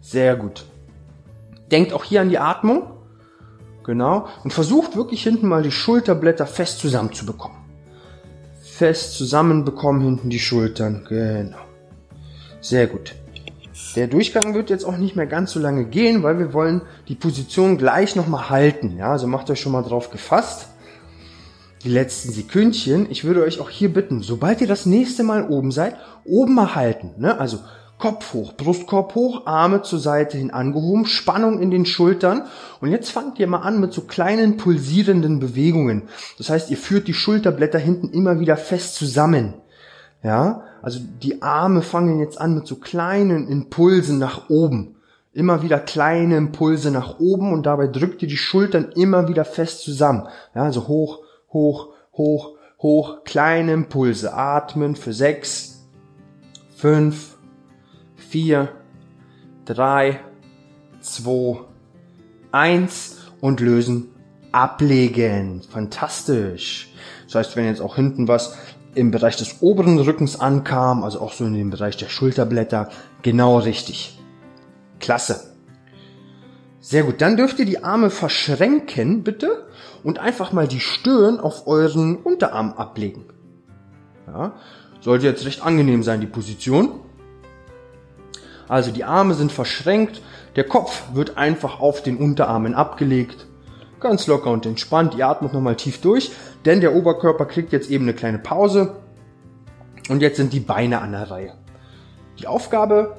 Sehr 0.00 0.36
gut. 0.36 0.66
Denkt 1.70 1.92
auch 1.94 2.04
hier 2.04 2.20
an 2.20 2.28
die 2.28 2.38
Atmung. 2.38 2.82
Genau. 3.84 4.26
Und 4.42 4.52
versucht 4.52 4.96
wirklich 4.96 5.22
hinten 5.22 5.46
mal 5.46 5.62
die 5.62 5.70
Schulterblätter 5.70 6.46
fest 6.46 6.78
zusammenzubekommen. 6.80 7.58
Fest 8.62 9.16
zusammenbekommen 9.16 10.02
hinten 10.02 10.30
die 10.30 10.40
Schultern. 10.40 11.06
Genau. 11.08 11.58
Sehr 12.60 12.86
gut. 12.86 13.14
Der 13.94 14.08
Durchgang 14.08 14.54
wird 14.54 14.70
jetzt 14.70 14.84
auch 14.84 14.96
nicht 14.96 15.14
mehr 15.14 15.26
ganz 15.26 15.52
so 15.52 15.60
lange 15.60 15.84
gehen, 15.84 16.22
weil 16.22 16.38
wir 16.38 16.52
wollen 16.52 16.82
die 17.08 17.14
Position 17.14 17.78
gleich 17.78 18.16
nochmal 18.16 18.50
halten. 18.50 18.96
Ja, 18.96 19.12
also 19.12 19.26
macht 19.26 19.50
euch 19.50 19.60
schon 19.60 19.72
mal 19.72 19.82
drauf 19.82 20.10
gefasst. 20.10 20.68
Die 21.84 21.90
letzten 21.90 22.32
Sekündchen. 22.32 23.10
Ich 23.10 23.24
würde 23.24 23.42
euch 23.42 23.60
auch 23.60 23.70
hier 23.70 23.92
bitten, 23.92 24.22
sobald 24.22 24.60
ihr 24.60 24.66
das 24.66 24.86
nächste 24.86 25.22
Mal 25.22 25.46
oben 25.48 25.70
seid, 25.70 25.96
oben 26.24 26.54
mal 26.54 26.74
halten. 26.74 27.10
Ne? 27.18 27.38
Also 27.38 27.58
Kopf 27.98 28.34
hoch, 28.34 28.52
Brustkorb 28.54 29.14
hoch, 29.14 29.46
Arme 29.46 29.82
zur 29.82 29.98
Seite 29.98 30.36
hin 30.36 30.50
angehoben, 30.50 31.06
Spannung 31.06 31.60
in 31.60 31.70
den 31.70 31.86
Schultern. 31.86 32.42
Und 32.80 32.90
jetzt 32.90 33.10
fangt 33.10 33.38
ihr 33.38 33.46
mal 33.46 33.60
an 33.60 33.80
mit 33.80 33.92
so 33.92 34.02
kleinen 34.02 34.56
pulsierenden 34.56 35.38
Bewegungen. 35.38 36.02
Das 36.38 36.50
heißt, 36.50 36.70
ihr 36.70 36.76
führt 36.76 37.06
die 37.08 37.14
Schulterblätter 37.14 37.78
hinten 37.78 38.10
immer 38.10 38.40
wieder 38.40 38.56
fest 38.56 38.96
zusammen. 38.96 39.54
Ja, 40.22 40.62
also 40.82 41.00
die 41.22 41.42
Arme 41.42 41.82
fangen 41.82 42.18
jetzt 42.18 42.40
an 42.40 42.54
mit 42.54 42.66
so 42.66 42.76
kleinen 42.76 43.46
Impulsen 43.48 44.18
nach 44.18 44.48
oben. 44.48 44.96
Immer 45.32 45.62
wieder 45.62 45.78
kleine 45.78 46.36
Impulse 46.36 46.90
nach 46.90 47.18
oben 47.18 47.52
und 47.52 47.66
dabei 47.66 47.88
drückt 47.88 48.22
ihr 48.22 48.28
die 48.28 48.36
Schultern 48.36 48.92
immer 48.94 49.28
wieder 49.28 49.44
fest 49.44 49.82
zusammen. 49.82 50.26
Ja, 50.54 50.62
also 50.62 50.88
hoch, 50.88 51.20
hoch, 51.52 51.88
hoch, 52.12 52.56
hoch, 52.78 53.24
kleine 53.24 53.72
Impulse. 53.72 54.32
Atmen 54.32 54.94
für 54.94 55.12
sechs, 55.12 55.84
fünf, 56.76 57.33
4, 58.34 58.68
3, 59.66 60.18
2, 61.00 61.60
1 62.50 63.16
und 63.40 63.60
lösen, 63.60 64.08
ablegen. 64.50 65.62
Fantastisch. 65.62 66.92
Das 67.26 67.36
heißt, 67.36 67.54
wenn 67.54 67.66
jetzt 67.66 67.80
auch 67.80 67.94
hinten 67.94 68.26
was 68.26 68.58
im 68.96 69.12
Bereich 69.12 69.36
des 69.36 69.62
oberen 69.62 70.00
Rückens 70.00 70.40
ankam, 70.40 71.04
also 71.04 71.20
auch 71.20 71.32
so 71.32 71.44
in 71.44 71.54
dem 71.54 71.70
Bereich 71.70 71.96
der 71.96 72.08
Schulterblätter, 72.08 72.90
genau 73.22 73.58
richtig. 73.58 74.18
Klasse. 74.98 75.54
Sehr 76.80 77.04
gut, 77.04 77.20
dann 77.20 77.36
dürft 77.36 77.60
ihr 77.60 77.66
die 77.66 77.84
Arme 77.84 78.10
verschränken, 78.10 79.22
bitte, 79.22 79.68
und 80.02 80.18
einfach 80.18 80.50
mal 80.50 80.66
die 80.66 80.80
Stirn 80.80 81.38
auf 81.38 81.68
euren 81.68 82.16
Unterarm 82.16 82.72
ablegen. 82.72 83.26
Ja, 84.26 84.56
sollte 85.00 85.24
jetzt 85.24 85.46
recht 85.46 85.62
angenehm 85.62 86.02
sein, 86.02 86.20
die 86.20 86.26
Position. 86.26 87.03
Also 88.68 88.90
die 88.90 89.04
Arme 89.04 89.34
sind 89.34 89.52
verschränkt, 89.52 90.22
der 90.56 90.64
Kopf 90.64 91.02
wird 91.12 91.36
einfach 91.36 91.80
auf 91.80 92.02
den 92.02 92.16
Unterarmen 92.16 92.74
abgelegt. 92.74 93.46
Ganz 94.00 94.26
locker 94.26 94.50
und 94.50 94.66
entspannt, 94.66 95.14
ihr 95.14 95.26
atmet 95.26 95.52
nochmal 95.52 95.76
tief 95.76 96.00
durch, 96.00 96.32
denn 96.64 96.80
der 96.80 96.94
Oberkörper 96.94 97.46
kriegt 97.46 97.72
jetzt 97.72 97.90
eben 97.90 98.04
eine 98.04 98.14
kleine 98.14 98.38
Pause. 98.38 98.96
Und 100.08 100.20
jetzt 100.20 100.36
sind 100.36 100.52
die 100.52 100.60
Beine 100.60 101.00
an 101.00 101.12
der 101.12 101.30
Reihe. 101.30 101.54
Die 102.38 102.46
Aufgabe 102.46 103.16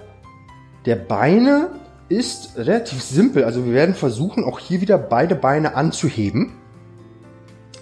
der 0.86 0.96
Beine 0.96 1.70
ist 2.10 2.58
relativ 2.58 3.02
simpel. 3.02 3.44
Also 3.44 3.66
wir 3.66 3.74
werden 3.74 3.96
versuchen, 3.96 4.44
auch 4.44 4.60
hier 4.60 4.82
wieder 4.82 4.98
beide 4.98 5.36
Beine 5.36 5.76
anzuheben. 5.76 6.54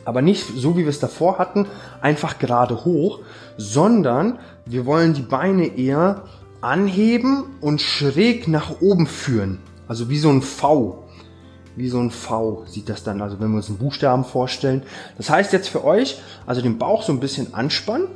Aber 0.05 0.21
nicht 0.21 0.45
so, 0.55 0.77
wie 0.77 0.81
wir 0.81 0.89
es 0.89 0.99
davor 0.99 1.37
hatten, 1.37 1.67
einfach 2.01 2.39
gerade 2.39 2.85
hoch, 2.85 3.19
sondern 3.57 4.39
wir 4.65 4.85
wollen 4.85 5.13
die 5.13 5.21
Beine 5.21 5.77
eher 5.77 6.23
anheben 6.63 7.43
und 7.61 7.81
schräg 7.81 8.47
nach 8.47 8.81
oben 8.81 9.05
führen. 9.07 9.59
Also 9.87 10.09
wie 10.09 10.17
so 10.17 10.29
ein 10.29 10.41
V. 10.41 11.03
Wie 11.75 11.89
so 11.89 11.99
ein 11.99 12.11
V 12.11 12.63
sieht 12.67 12.87
das 12.87 13.03
dann, 13.03 13.21
also 13.21 13.39
wenn 13.39 13.49
wir 13.49 13.57
uns 13.57 13.67
einen 13.67 13.79
Buchstaben 13.79 14.23
vorstellen. 14.23 14.83
Das 15.17 15.29
heißt 15.29 15.53
jetzt 15.53 15.69
für 15.69 15.83
euch, 15.83 16.21
also 16.45 16.61
den 16.61 16.77
Bauch 16.77 17.03
so 17.03 17.11
ein 17.11 17.19
bisschen 17.19 17.53
anspannen. 17.53 18.07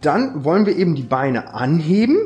Dann 0.00 0.44
wollen 0.44 0.66
wir 0.66 0.76
eben 0.76 0.94
die 0.94 1.02
Beine 1.02 1.54
anheben 1.54 2.18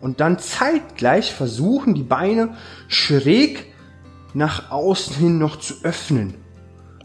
und 0.00 0.20
dann 0.20 0.38
zeitgleich 0.38 1.32
versuchen, 1.32 1.94
die 1.94 2.02
Beine 2.02 2.50
schräg 2.86 3.72
nach 4.34 4.70
außen 4.70 5.16
hin 5.16 5.38
noch 5.38 5.56
zu 5.56 5.74
öffnen. 5.82 6.34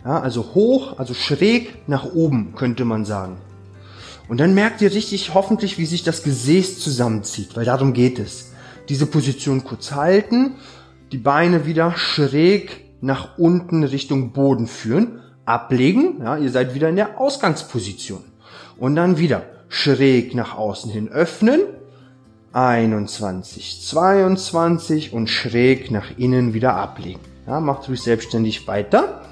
Ja, 0.04 0.20
also 0.20 0.54
hoch, 0.54 1.00
also 1.00 1.14
schräg 1.14 1.88
nach 1.88 2.14
oben, 2.14 2.54
könnte 2.56 2.86
man 2.86 3.06
sagen. 3.06 3.38
Und 4.32 4.40
dann 4.40 4.54
merkt 4.54 4.82
ihr 4.82 4.94
richtig 4.94 5.34
hoffentlich, 5.34 5.78
wie 5.78 5.86
sich 5.86 6.04
das 6.04 6.24
Gesäß 6.24 6.80
zusammenzieht, 6.80 7.58
weil 7.58 7.66
darum 7.66 7.92
geht 7.92 8.18
es. 8.18 8.54
Diese 8.88 9.06
Position 9.06 9.66
kurz 9.66 9.92
halten, 9.92 10.56
die 11.12 11.18
Beine 11.18 11.66
wieder 11.66 11.98
schräg 11.98 12.86
nach 13.02 13.38
unten 13.38 13.84
Richtung 13.84 14.32
Boden 14.32 14.68
führen, 14.68 15.20
ablegen, 15.44 16.22
ja, 16.24 16.38
ihr 16.38 16.50
seid 16.50 16.74
wieder 16.74 16.88
in 16.88 16.96
der 16.96 17.20
Ausgangsposition. 17.20 18.24
Und 18.78 18.96
dann 18.96 19.18
wieder 19.18 19.44
schräg 19.68 20.34
nach 20.34 20.58
außen 20.58 20.90
hin 20.90 21.10
öffnen, 21.10 21.64
21, 22.54 23.86
22 23.86 25.12
und 25.12 25.28
schräg 25.28 25.92
nach 25.92 26.18
innen 26.18 26.54
wieder 26.54 26.78
ablegen. 26.78 27.20
Ja, 27.48 27.60
macht 27.60 27.90
ruhig 27.90 28.02
selbstständig 28.02 28.66
weiter. 28.66 29.24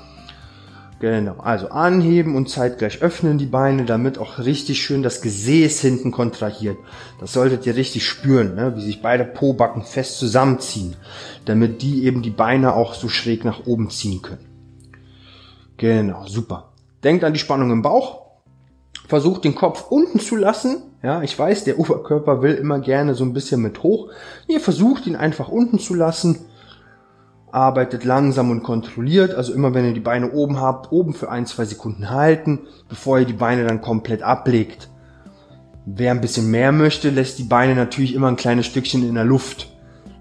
Genau, 1.00 1.36
also 1.38 1.70
anheben 1.70 2.36
und 2.36 2.50
zeitgleich 2.50 3.02
öffnen 3.02 3.38
die 3.38 3.46
Beine, 3.46 3.86
damit 3.86 4.18
auch 4.18 4.38
richtig 4.40 4.82
schön 4.82 5.02
das 5.02 5.22
Gesäß 5.22 5.80
hinten 5.80 6.12
kontrahiert. 6.12 6.78
Das 7.22 7.32
solltet 7.32 7.66
ihr 7.66 7.78
richtig 7.78 8.06
spüren, 8.06 8.56
ne? 8.56 8.76
wie 8.76 8.82
sich 8.82 9.02
beide 9.02 9.24
Pobacken 9.24 9.84
fest 9.84 10.20
zusammenziehen, 10.20 10.98
damit 11.46 11.82
die 11.82 12.04
eben 12.04 12.22
die 12.22 12.30
Beine 12.30 12.74
auch 12.74 12.94
so 12.94 13.08
schräg 13.08 13.46
nach 13.46 13.66
oben 13.66 13.90
ziehen 13.90 14.22
können. 14.22 14.46
Genau, 15.78 16.26
super. 16.28 16.74
Denkt 17.02 17.24
an 17.24 17.32
die 17.32 17.40
Spannung 17.40 17.72
im 17.72 17.82
Bauch. 17.82 18.24
Versucht 19.08 19.46
den 19.46 19.56
Kopf 19.56 19.86
unten 19.90 20.20
zu 20.20 20.36
lassen. 20.36 20.84
Ja, 21.02 21.24
ich 21.24 21.40
weiß, 21.40 21.64
der 21.64 21.80
Oberkörper 21.80 22.42
will 22.42 22.56
immer 22.56 22.80
gerne 22.80 23.16
so 23.16 23.24
ein 23.24 23.32
bisschen 23.32 23.62
mit 23.62 23.84
hoch. 23.84 24.10
Ihr 24.48 24.60
versucht 24.60 25.08
ihn 25.08 25.16
einfach 25.16 25.48
unten 25.48 25.80
zu 25.80 25.94
lassen 25.94 26.49
arbeitet 27.52 28.04
langsam 28.04 28.52
und 28.52 28.64
kontrolliert. 28.64 29.34
Also 29.34 29.54
immer 29.54 29.74
wenn 29.74 29.86
ihr 29.86 29.94
die 29.94 30.00
Beine 30.00 30.32
oben 30.32 30.60
habt, 30.60 30.92
oben 30.92 31.14
für 31.14 31.30
ein, 31.30 31.46
zwei 31.46 31.66
Sekunden 31.66 32.10
halten, 32.10 32.60
bevor 32.88 33.20
ihr 33.20 33.26
die 33.26 33.34
Beine 33.34 33.66
dann 33.66 33.82
komplett 33.82 34.22
ablegt. 34.22 34.90
Wer 35.86 36.12
ein 36.12 36.22
bisschen 36.22 36.52
mehr 36.52 36.72
möchte, 36.72 37.10
lässt 37.10 37.40
die 37.40 37.44
Beine 37.44 37.76
natürlich 37.76 38.14
immer 38.14 38.28
ein 38.28 38.36
kleines 38.36 38.66
Stückchen 38.66 39.08
in 39.08 39.16
der 39.16 39.26
Luft. 39.26 39.68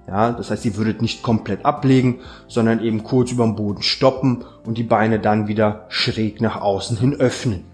Ja, 0.06 0.32
das 0.32 0.50
heißt, 0.50 0.64
ihr 0.64 0.76
würdet 0.76 1.02
nicht 1.02 1.22
komplett 1.22 1.66
ablegen, 1.66 2.20
sondern 2.46 2.82
eben 2.82 3.04
kurz 3.04 3.30
über 3.30 3.44
dem 3.44 3.56
Boden 3.56 3.82
stoppen 3.82 4.44
und 4.64 4.78
die 4.78 4.82
Beine 4.82 5.20
dann 5.20 5.48
wieder 5.48 5.84
schräg 5.90 6.40
nach 6.40 6.62
außen 6.62 6.96
hin 6.96 7.14
öffnen. 7.14 7.64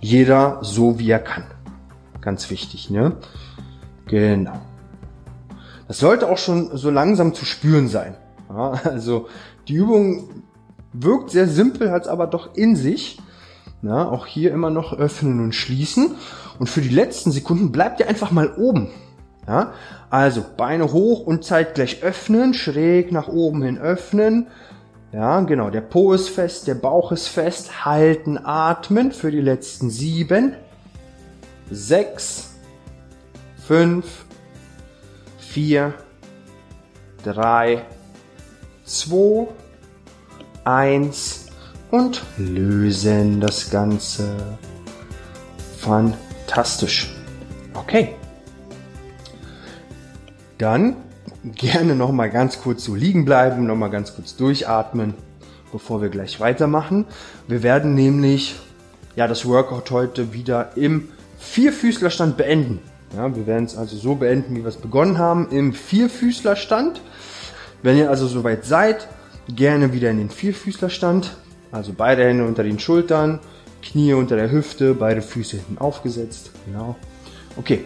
Jeder 0.00 0.58
so 0.62 1.00
wie 1.00 1.10
er 1.10 1.18
kann. 1.18 1.44
Ganz 2.20 2.50
wichtig, 2.50 2.88
ne? 2.90 3.16
Genau. 4.06 4.60
Das 5.88 5.98
sollte 5.98 6.28
auch 6.30 6.38
schon 6.38 6.76
so 6.76 6.90
langsam 6.90 7.34
zu 7.34 7.44
spüren 7.44 7.88
sein. 7.88 8.14
Ja, 8.54 8.80
also 8.84 9.26
die 9.66 9.74
Übung 9.74 10.28
wirkt 10.92 11.30
sehr 11.30 11.48
simpel, 11.48 11.90
hat 11.90 12.02
es 12.02 12.08
aber 12.08 12.26
doch 12.28 12.54
in 12.54 12.76
sich. 12.76 13.18
Ja, 13.82 14.08
auch 14.08 14.26
hier 14.26 14.52
immer 14.52 14.70
noch 14.70 14.92
öffnen 14.96 15.40
und 15.40 15.54
schließen. 15.54 16.14
Und 16.58 16.68
für 16.68 16.80
die 16.80 16.88
letzten 16.88 17.32
Sekunden 17.32 17.72
bleibt 17.72 18.00
ihr 18.00 18.08
einfach 18.08 18.30
mal 18.30 18.54
oben. 18.56 18.90
Ja, 19.46 19.72
also 20.08 20.42
Beine 20.56 20.92
hoch 20.92 21.26
und 21.26 21.44
zeitgleich 21.44 22.02
öffnen, 22.02 22.54
schräg 22.54 23.12
nach 23.12 23.28
oben 23.28 23.62
hin 23.62 23.76
öffnen. 23.76 24.46
Ja, 25.12 25.40
genau, 25.40 25.70
der 25.70 25.82
Po 25.82 26.12
ist 26.12 26.28
fest, 26.28 26.66
der 26.66 26.76
Bauch 26.76 27.12
ist 27.12 27.28
fest. 27.28 27.84
Halten, 27.84 28.38
atmen 28.38 29.12
für 29.12 29.30
die 29.30 29.40
letzten 29.40 29.90
sieben, 29.90 30.54
sechs, 31.70 32.54
fünf, 33.66 34.24
vier, 35.38 35.94
drei, 37.22 37.84
zwei, 38.84 39.48
eins 40.64 41.46
und 41.90 42.22
lösen 42.36 43.40
das 43.40 43.70
Ganze. 43.70 44.36
Fantastisch. 45.78 47.14
Okay. 47.74 48.14
Dann 50.58 50.96
gerne 51.56 51.94
noch 51.94 52.12
mal 52.12 52.30
ganz 52.30 52.60
kurz 52.60 52.84
so 52.84 52.94
liegen 52.94 53.24
bleiben, 53.24 53.66
noch 53.66 53.76
mal 53.76 53.88
ganz 53.88 54.14
kurz 54.14 54.36
durchatmen, 54.36 55.14
bevor 55.72 56.00
wir 56.00 56.08
gleich 56.08 56.40
weitermachen. 56.40 57.06
Wir 57.48 57.62
werden 57.62 57.94
nämlich 57.94 58.56
ja 59.16 59.26
das 59.26 59.46
Workout 59.46 59.90
heute 59.90 60.32
wieder 60.32 60.76
im 60.76 61.08
Vierfüßlerstand 61.38 62.36
beenden. 62.36 62.80
Ja, 63.14 63.34
wir 63.36 63.46
werden 63.46 63.64
es 63.64 63.76
also 63.76 63.96
so 63.96 64.14
beenden, 64.14 64.56
wie 64.56 64.62
wir 64.62 64.68
es 64.68 64.76
begonnen 64.76 65.18
haben, 65.18 65.48
im 65.50 65.72
Vierfüßlerstand. 65.72 67.00
Wenn 67.84 67.98
ihr 67.98 68.08
also 68.08 68.26
soweit 68.26 68.64
seid, 68.64 69.08
gerne 69.46 69.92
wieder 69.92 70.10
in 70.10 70.16
den 70.16 70.30
Vierfüßlerstand. 70.30 71.36
Also 71.70 71.92
beide 71.94 72.24
Hände 72.24 72.46
unter 72.46 72.62
den 72.62 72.78
Schultern, 72.78 73.40
Knie 73.82 74.14
unter 74.14 74.36
der 74.36 74.50
Hüfte, 74.50 74.94
beide 74.94 75.20
Füße 75.20 75.58
hinten 75.58 75.76
aufgesetzt. 75.76 76.50
Genau. 76.64 76.96
Okay. 77.58 77.84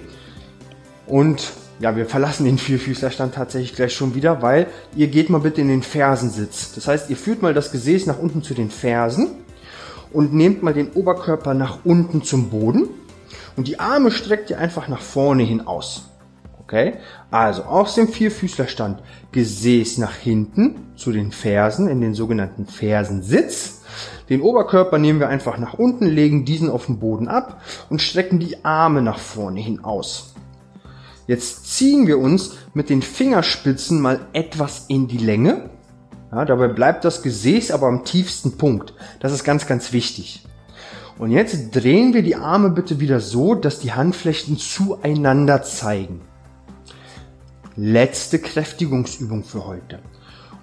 Und 1.08 1.50
ja, 1.80 1.96
wir 1.96 2.06
verlassen 2.06 2.44
den 2.44 2.58
Vierfüßlerstand 2.58 3.34
tatsächlich 3.34 3.74
gleich 3.74 3.92
schon 3.92 4.14
wieder, 4.14 4.40
weil 4.40 4.68
ihr 4.94 5.08
geht 5.08 5.30
mal 5.30 5.40
bitte 5.40 5.62
in 5.62 5.68
den 5.68 5.82
Fersensitz. 5.82 6.74
Das 6.76 6.86
heißt, 6.86 7.10
ihr 7.10 7.16
führt 7.16 7.42
mal 7.42 7.52
das 7.52 7.72
Gesäß 7.72 8.06
nach 8.06 8.20
unten 8.20 8.44
zu 8.44 8.54
den 8.54 8.70
Fersen 8.70 9.30
und 10.12 10.32
nehmt 10.32 10.62
mal 10.62 10.74
den 10.74 10.92
Oberkörper 10.92 11.54
nach 11.54 11.78
unten 11.82 12.22
zum 12.22 12.50
Boden 12.50 12.88
und 13.56 13.66
die 13.66 13.80
Arme 13.80 14.12
streckt 14.12 14.50
ihr 14.50 14.60
einfach 14.60 14.86
nach 14.86 15.02
vorne 15.02 15.42
hin 15.42 15.66
aus. 15.66 16.04
Okay? 16.68 16.96
Also 17.30 17.62
aus 17.62 17.94
dem 17.94 18.08
Vierfüßlerstand 18.08 19.02
Gesäß 19.32 19.96
nach 19.96 20.14
hinten 20.14 20.76
zu 20.96 21.12
den 21.12 21.32
Fersen 21.32 21.88
in 21.88 22.02
den 22.02 22.12
sogenannten 22.12 22.66
Fersensitz. 22.66 23.80
Den 24.28 24.42
Oberkörper 24.42 24.98
nehmen 24.98 25.18
wir 25.18 25.30
einfach 25.30 25.56
nach 25.56 25.72
unten, 25.72 26.04
legen 26.04 26.44
diesen 26.44 26.68
auf 26.68 26.84
den 26.84 26.98
Boden 26.98 27.26
ab 27.26 27.62
und 27.88 28.02
strecken 28.02 28.38
die 28.38 28.66
Arme 28.66 29.00
nach 29.00 29.18
vorne 29.18 29.60
hin 29.60 29.82
aus. 29.82 30.34
Jetzt 31.26 31.74
ziehen 31.74 32.06
wir 32.06 32.18
uns 32.18 32.58
mit 32.74 32.90
den 32.90 33.00
Fingerspitzen 33.00 33.98
mal 33.98 34.20
etwas 34.34 34.84
in 34.88 35.08
die 35.08 35.16
Länge. 35.16 35.70
Ja, 36.30 36.44
dabei 36.44 36.68
bleibt 36.68 37.02
das 37.06 37.22
Gesäß 37.22 37.70
aber 37.70 37.86
am 37.86 38.04
tiefsten 38.04 38.58
Punkt. 38.58 38.92
Das 39.20 39.32
ist 39.32 39.42
ganz, 39.42 39.66
ganz 39.66 39.94
wichtig. 39.94 40.44
Und 41.18 41.30
jetzt 41.30 41.74
drehen 41.74 42.12
wir 42.12 42.22
die 42.22 42.36
Arme 42.36 42.68
bitte 42.68 43.00
wieder 43.00 43.20
so, 43.20 43.54
dass 43.54 43.80
die 43.80 43.92
Handflächen 43.92 44.58
zueinander 44.58 45.62
zeigen. 45.62 46.27
Letzte 47.80 48.40
Kräftigungsübung 48.40 49.44
für 49.44 49.64
heute. 49.64 50.00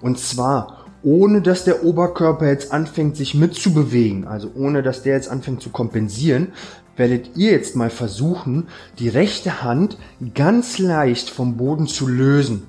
Und 0.02 0.18
zwar 0.18 0.84
ohne 1.02 1.40
dass 1.40 1.64
der 1.64 1.82
Oberkörper 1.82 2.46
jetzt 2.46 2.72
anfängt, 2.72 3.16
sich 3.16 3.34
mitzubewegen, 3.34 4.26
also 4.26 4.50
ohne 4.54 4.82
dass 4.82 5.02
der 5.02 5.14
jetzt 5.14 5.30
anfängt 5.30 5.62
zu 5.62 5.70
kompensieren, 5.70 6.48
werdet 6.96 7.36
ihr 7.36 7.52
jetzt 7.52 7.74
mal 7.74 7.88
versuchen, 7.88 8.68
die 8.98 9.08
rechte 9.08 9.62
Hand 9.62 9.96
ganz 10.34 10.78
leicht 10.78 11.30
vom 11.30 11.56
Boden 11.56 11.86
zu 11.86 12.06
lösen. 12.06 12.64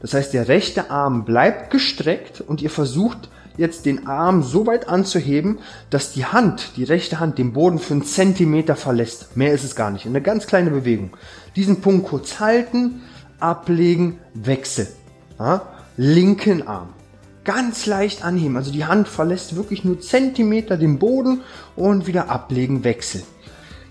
Das 0.00 0.14
heißt, 0.14 0.32
der 0.32 0.48
rechte 0.48 0.90
Arm 0.90 1.26
bleibt 1.26 1.70
gestreckt 1.70 2.40
und 2.40 2.62
ihr 2.62 2.70
versucht 2.70 3.28
jetzt 3.58 3.84
den 3.84 4.06
Arm 4.06 4.42
so 4.42 4.66
weit 4.66 4.88
anzuheben, 4.88 5.58
dass 5.90 6.12
die 6.12 6.24
Hand, 6.24 6.72
die 6.76 6.84
rechte 6.84 7.20
Hand, 7.20 7.36
den 7.36 7.52
Boden 7.52 7.78
für 7.78 7.92
einen 7.94 8.04
Zentimeter 8.04 8.76
verlässt. 8.76 9.36
Mehr 9.36 9.52
ist 9.52 9.64
es 9.64 9.76
gar 9.76 9.90
nicht. 9.90 10.06
Eine 10.06 10.22
ganz 10.22 10.46
kleine 10.46 10.70
Bewegung. 10.70 11.10
Diesen 11.56 11.82
Punkt 11.82 12.06
kurz 12.06 12.40
halten, 12.40 13.02
ablegen, 13.40 14.18
wechseln. 14.34 14.88
Ja? 15.38 15.62
Linken 15.96 16.66
Arm. 16.66 16.90
Ganz 17.44 17.86
leicht 17.86 18.24
anheben. 18.24 18.56
Also 18.56 18.70
die 18.70 18.84
Hand 18.84 19.08
verlässt 19.08 19.56
wirklich 19.56 19.84
nur 19.84 20.00
Zentimeter 20.00 20.76
den 20.76 20.98
Boden 20.98 21.40
und 21.76 22.06
wieder 22.06 22.30
ablegen, 22.30 22.84
wechseln. 22.84 23.24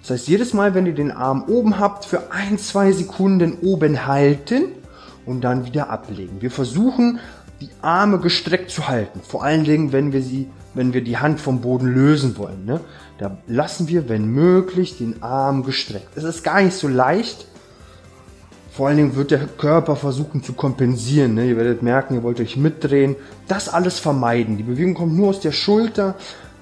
Das 0.02 0.12
heißt, 0.12 0.28
jedes 0.28 0.54
Mal, 0.54 0.74
wenn 0.74 0.86
ihr 0.86 0.96
den 0.96 1.12
Arm 1.12 1.44
oben 1.48 1.80
habt, 1.80 2.06
für 2.06 2.32
ein, 2.32 2.58
zwei 2.58 2.92
Sekunden 2.92 3.58
oben 3.62 4.08
halten 4.08 4.66
und 5.26 5.42
dann 5.42 5.66
wieder 5.66 5.90
ablegen. 5.90 6.42
Wir 6.42 6.52
versuchen, 6.52 7.20
die 7.62 7.70
Arme 7.82 8.20
gestreckt 8.20 8.72
zu 8.72 8.88
halten. 8.88 9.20
Vor 9.22 9.44
allen 9.44 9.66
Dingen, 9.66 9.92
wenn 9.92 10.14
wir 10.14 10.22
sie, 10.22 10.50
wenn 10.74 10.94
wir 10.94 11.04
die 11.04 11.18
Hand 11.18 11.40
vom 11.42 11.62
Boden 11.62 11.88
lösen 11.88 12.38
wollen. 12.38 12.66
Ne? 12.66 12.80
Da 13.18 13.38
lassen 13.48 13.88
wir, 13.90 14.08
wenn 14.08 14.26
möglich, 14.28 14.98
den 14.98 15.22
Arm 15.22 15.64
gestreckt. 15.64 16.16
Es 16.16 16.24
ist 16.24 16.44
gar 16.44 16.62
nicht 16.62 16.76
so 16.76 16.88
leicht. 16.88 17.46
Vor 18.80 18.88
allen 18.88 18.96
Dingen 18.96 19.16
wird 19.18 19.32
der 19.32 19.46
Körper 19.46 19.98
versuchen 19.98 20.42
zu 20.42 20.54
kompensieren. 20.54 21.34
Ne? 21.34 21.50
Ihr 21.50 21.58
werdet 21.58 21.84
merken, 21.84 22.14
ihr 22.14 22.24
wollt 22.24 22.40
euch 22.40 22.56
mitdrehen. 22.56 23.18
Das 23.46 23.68
alles 23.68 24.00
vermeiden. 24.00 24.56
Die 24.56 24.64
Bewegung 24.64 24.94
kommt 24.94 25.18
nur 25.18 25.28
aus 25.28 25.42
der 25.42 25.52
Schulter. 25.52 26.16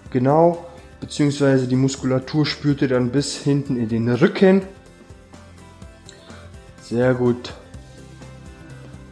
Genau 0.10 0.66
beziehungsweise 1.00 1.68
die 1.68 1.76
Muskulatur 1.76 2.48
spürte 2.48 2.88
dann 2.88 3.12
bis 3.12 3.38
hinten 3.38 3.78
in 3.78 3.88
den 3.88 4.10
Rücken. 4.10 4.64
Sehr 6.82 7.14
gut. 7.14 7.54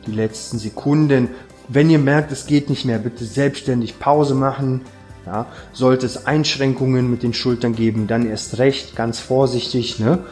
Die 0.08 0.12
letzten 0.12 0.58
Sekunden. 0.58 1.30
Wenn 1.68 1.91
ihr 1.91 2.00
merkt, 2.00 2.32
es 2.32 2.48
geht 2.48 2.72
nicht 2.72 2.86
mehr, 2.86 2.98
bitte 2.98 3.24
selbstständig 3.24 4.00
Pause 4.00 4.34
machen. 4.34 4.82
Ja, 5.28 5.46
sollte 5.74 6.08
es 6.08 6.26
Einschränkungen 6.26 7.12
mit 7.12 7.22
den 7.22 7.36
Schultern 7.36 7.76
geben, 7.76 8.08
dann 8.08 8.28
erst 8.28 8.58
recht, 8.58 8.96
ganz 8.96 9.20
vorsichtig. 9.20 10.00
Ne? 10.00 10.24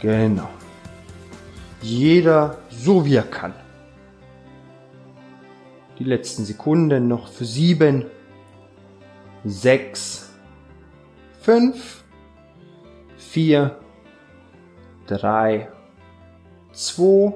Genau. 0.00 0.48
Jeder 1.84 2.56
so 2.70 3.04
wie 3.04 3.16
er 3.16 3.24
kann. 3.24 3.52
Die 5.98 6.04
letzten 6.04 6.46
Sekunden 6.46 7.08
noch 7.08 7.28
für 7.28 7.44
sieben, 7.44 8.06
sechs, 9.44 10.30
5, 11.42 12.02
4, 13.18 13.78
3, 15.08 15.68
2, 16.72 17.34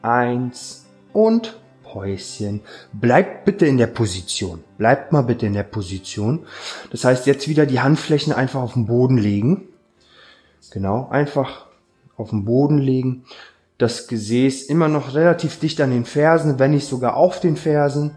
1 0.00 0.86
und 1.12 1.60
Päuschen. 1.82 2.62
Bleibt 2.94 3.44
bitte 3.44 3.66
in 3.66 3.76
der 3.76 3.88
Position. 3.88 4.64
Bleibt 4.78 5.12
mal 5.12 5.20
bitte 5.20 5.44
in 5.44 5.52
der 5.52 5.62
Position. 5.62 6.46
Das 6.90 7.04
heißt, 7.04 7.26
jetzt 7.26 7.48
wieder 7.48 7.66
die 7.66 7.80
Handflächen 7.80 8.32
einfach 8.32 8.62
auf 8.62 8.72
den 8.72 8.86
Boden 8.86 9.18
legen. 9.18 9.68
Genau, 10.70 11.10
einfach 11.10 11.65
auf 12.16 12.30
den 12.30 12.44
Boden 12.44 12.78
legen. 12.78 13.24
Das 13.78 14.08
Gesäß 14.08 14.62
immer 14.64 14.88
noch 14.88 15.14
relativ 15.14 15.58
dicht 15.58 15.80
an 15.82 15.90
den 15.90 16.06
Fersen, 16.06 16.58
wenn 16.58 16.70
nicht 16.70 16.86
sogar 16.86 17.16
auf 17.16 17.40
den 17.40 17.56
Fersen. 17.56 18.12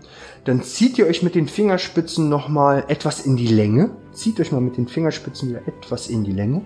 Dann 0.45 0.63
zieht 0.63 0.97
ihr 0.97 1.05
euch 1.05 1.21
mit 1.21 1.35
den 1.35 1.49
Fingerspitzen 1.49 2.29
nochmal 2.29 2.85
etwas 2.87 3.25
in 3.25 3.35
die 3.35 3.47
Länge. 3.47 3.91
Zieht 4.13 4.39
euch 4.39 4.53
mal 4.53 4.61
mit 4.61 4.77
den 4.77 4.87
Fingerspitzen 4.87 5.49
wieder 5.49 5.67
etwas 5.67 6.07
in 6.07 6.23
die 6.23 6.31
Länge. 6.31 6.61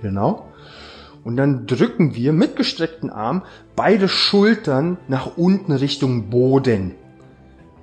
Genau. 0.00 0.46
Und 1.24 1.36
dann 1.36 1.66
drücken 1.66 2.14
wir 2.14 2.32
mit 2.32 2.54
gestreckten 2.54 3.10
Arm 3.10 3.42
beide 3.74 4.08
Schultern 4.08 4.96
nach 5.08 5.36
unten 5.36 5.72
Richtung 5.72 6.30
Boden. 6.30 6.94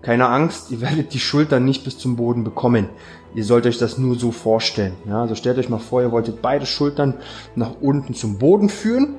Keine 0.02 0.30
Angst, 0.30 0.72
ihr 0.72 0.80
werdet 0.80 1.14
die 1.14 1.20
Schultern 1.20 1.66
nicht 1.66 1.84
bis 1.84 1.98
zum 1.98 2.16
Boden 2.16 2.46
bekommen. 2.46 2.88
Ihr 3.36 3.44
sollt 3.44 3.66
euch 3.66 3.78
das 3.78 3.98
nur 3.98 4.16
so 4.16 4.32
vorstellen. 4.32 4.94
Ja, 5.08 5.22
also 5.22 5.36
stellt 5.36 5.58
euch 5.58 5.70
mal 5.70 5.80
vor, 5.80 6.02
ihr 6.02 6.12
wolltet 6.12 6.42
beide 6.42 6.66
Schultern 6.66 7.16
nach 7.56 7.76
unten 7.82 8.14
zum 8.14 8.38
Boden 8.38 8.70
führen. 8.70 9.16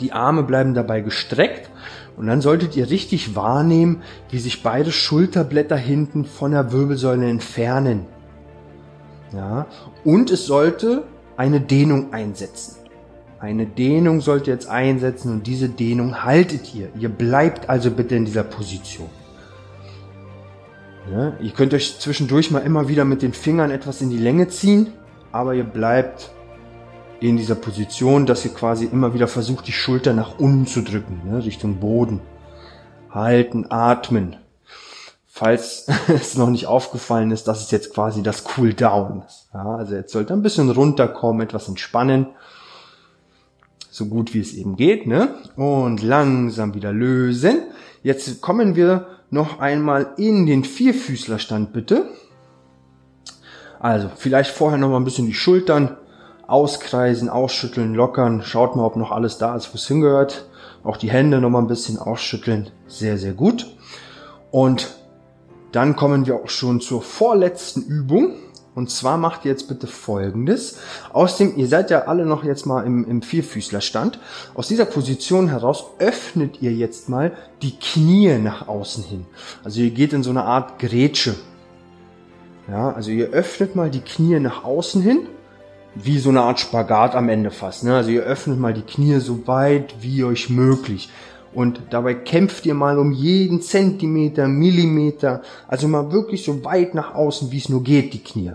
Die 0.00 0.12
Arme 0.12 0.42
bleiben 0.42 0.74
dabei 0.74 1.00
gestreckt 1.00 1.70
und 2.16 2.26
dann 2.26 2.40
solltet 2.40 2.76
ihr 2.76 2.90
richtig 2.90 3.36
wahrnehmen, 3.36 4.02
wie 4.30 4.38
sich 4.38 4.62
beide 4.62 4.90
Schulterblätter 4.92 5.76
hinten 5.76 6.24
von 6.24 6.52
der 6.52 6.72
Wirbelsäule 6.72 7.28
entfernen. 7.28 8.06
Ja, 9.32 9.66
und 10.04 10.30
es 10.30 10.46
sollte 10.46 11.04
eine 11.36 11.60
Dehnung 11.60 12.12
einsetzen. 12.12 12.76
Eine 13.38 13.64
Dehnung 13.64 14.20
sollte 14.20 14.50
jetzt 14.50 14.68
einsetzen 14.68 15.32
und 15.32 15.46
diese 15.46 15.68
Dehnung 15.68 16.24
haltet 16.24 16.74
ihr. 16.74 16.88
Ihr 16.98 17.08
bleibt 17.08 17.70
also 17.70 17.90
bitte 17.90 18.16
in 18.16 18.24
dieser 18.24 18.42
Position. 18.42 19.08
Ja, 21.08 21.32
ihr 21.40 21.50
könnt 21.50 21.72
euch 21.74 21.98
zwischendurch 21.98 22.50
mal 22.50 22.60
immer 22.60 22.88
wieder 22.88 23.04
mit 23.04 23.22
den 23.22 23.32
Fingern 23.32 23.70
etwas 23.70 24.00
in 24.00 24.10
die 24.10 24.18
Länge 24.18 24.48
ziehen, 24.48 24.92
aber 25.32 25.54
ihr 25.54 25.64
bleibt 25.64 26.30
in 27.20 27.36
dieser 27.36 27.54
Position, 27.54 28.26
dass 28.26 28.44
ihr 28.44 28.52
quasi 28.52 28.86
immer 28.86 29.14
wieder 29.14 29.28
versucht, 29.28 29.66
die 29.66 29.72
Schulter 29.72 30.12
nach 30.12 30.38
unten 30.38 30.66
zu 30.66 30.82
drücken, 30.82 31.22
ne, 31.24 31.44
Richtung 31.44 31.76
Boden. 31.80 32.20
Halten, 33.10 33.66
atmen. 33.70 34.36
falls 35.26 35.86
es 36.08 36.36
noch 36.36 36.50
nicht 36.50 36.66
aufgefallen 36.66 37.30
ist, 37.30 37.48
das 37.48 37.60
ist 37.60 37.72
jetzt 37.72 37.92
quasi 37.92 38.22
das 38.22 38.44
Cool 38.56 38.72
Down. 38.72 39.24
Ja, 39.52 39.76
also 39.76 39.94
jetzt 39.94 40.12
sollte 40.12 40.32
ein 40.32 40.42
bisschen 40.42 40.70
runterkommen, 40.70 41.42
etwas 41.42 41.68
entspannen. 41.68 42.26
So 43.90 44.06
gut 44.06 44.32
wie 44.34 44.40
es 44.40 44.54
eben 44.54 44.76
geht, 44.76 45.06
ne? 45.06 45.34
Und 45.56 46.02
langsam 46.02 46.74
wieder 46.74 46.92
lösen. 46.92 47.64
Jetzt 48.02 48.40
kommen 48.40 48.76
wir 48.76 49.19
noch 49.30 49.60
einmal 49.60 50.14
in 50.16 50.46
den 50.46 50.64
Vierfüßlerstand, 50.64 51.72
bitte. 51.72 52.08
Also, 53.78 54.10
vielleicht 54.14 54.50
vorher 54.50 54.78
noch 54.78 54.90
mal 54.90 54.96
ein 54.96 55.04
bisschen 55.04 55.26
die 55.26 55.34
Schultern 55.34 55.96
auskreisen, 56.46 57.28
ausschütteln, 57.28 57.94
lockern. 57.94 58.42
Schaut 58.42 58.76
mal, 58.76 58.84
ob 58.84 58.96
noch 58.96 59.12
alles 59.12 59.38
da 59.38 59.54
ist, 59.54 59.72
wo 59.72 59.76
es 59.76 59.86
hingehört. 59.86 60.48
Auch 60.82 60.96
die 60.96 61.10
Hände 61.10 61.40
noch 61.40 61.50
mal 61.50 61.60
ein 61.60 61.68
bisschen 61.68 61.98
ausschütteln. 61.98 62.70
Sehr, 62.88 63.18
sehr 63.18 63.32
gut. 63.32 63.66
Und 64.50 64.96
dann 65.72 65.94
kommen 65.94 66.26
wir 66.26 66.36
auch 66.36 66.48
schon 66.48 66.80
zur 66.80 67.02
vorletzten 67.02 67.82
Übung. 67.82 68.34
Und 68.74 68.90
zwar 68.90 69.18
macht 69.18 69.44
ihr 69.44 69.50
jetzt 69.50 69.68
bitte 69.68 69.86
folgendes. 69.86 70.78
Aus 71.12 71.36
dem, 71.36 71.56
ihr 71.56 71.66
seid 71.66 71.90
ja 71.90 72.02
alle 72.02 72.24
noch 72.24 72.44
jetzt 72.44 72.66
mal 72.66 72.86
im, 72.86 73.04
im 73.04 73.20
Vierfüßlerstand. 73.20 74.20
Aus 74.54 74.68
dieser 74.68 74.84
Position 74.84 75.48
heraus 75.48 75.86
öffnet 75.98 76.62
ihr 76.62 76.72
jetzt 76.72 77.08
mal 77.08 77.32
die 77.62 77.76
Knie 77.76 78.38
nach 78.38 78.68
außen 78.68 79.02
hin. 79.04 79.26
Also 79.64 79.80
ihr 79.80 79.90
geht 79.90 80.12
in 80.12 80.22
so 80.22 80.30
eine 80.30 80.44
Art 80.44 80.78
Grätsche. 80.78 81.34
Ja, 82.68 82.92
also 82.92 83.10
ihr 83.10 83.30
öffnet 83.30 83.74
mal 83.74 83.90
die 83.90 84.00
Knie 84.00 84.38
nach 84.38 84.62
außen 84.62 85.02
hin. 85.02 85.26
Wie 85.96 86.20
so 86.20 86.28
eine 86.28 86.42
Art 86.42 86.60
Spagat 86.60 87.16
am 87.16 87.28
Ende 87.28 87.50
fast. 87.50 87.82
Ne? 87.82 87.96
Also 87.96 88.10
ihr 88.10 88.22
öffnet 88.22 88.60
mal 88.60 88.72
die 88.72 88.82
Knie 88.82 89.18
so 89.18 89.48
weit 89.48 89.96
wie 90.00 90.22
euch 90.22 90.48
möglich. 90.48 91.10
Und 91.52 91.82
dabei 91.90 92.14
kämpft 92.14 92.64
ihr 92.66 92.74
mal 92.74 92.98
um 92.98 93.12
jeden 93.12 93.60
Zentimeter, 93.60 94.46
Millimeter, 94.46 95.42
also 95.66 95.88
mal 95.88 96.12
wirklich 96.12 96.44
so 96.44 96.64
weit 96.64 96.94
nach 96.94 97.14
außen, 97.14 97.50
wie 97.50 97.58
es 97.58 97.68
nur 97.68 97.82
geht, 97.82 98.14
die 98.14 98.22
Knie. 98.22 98.52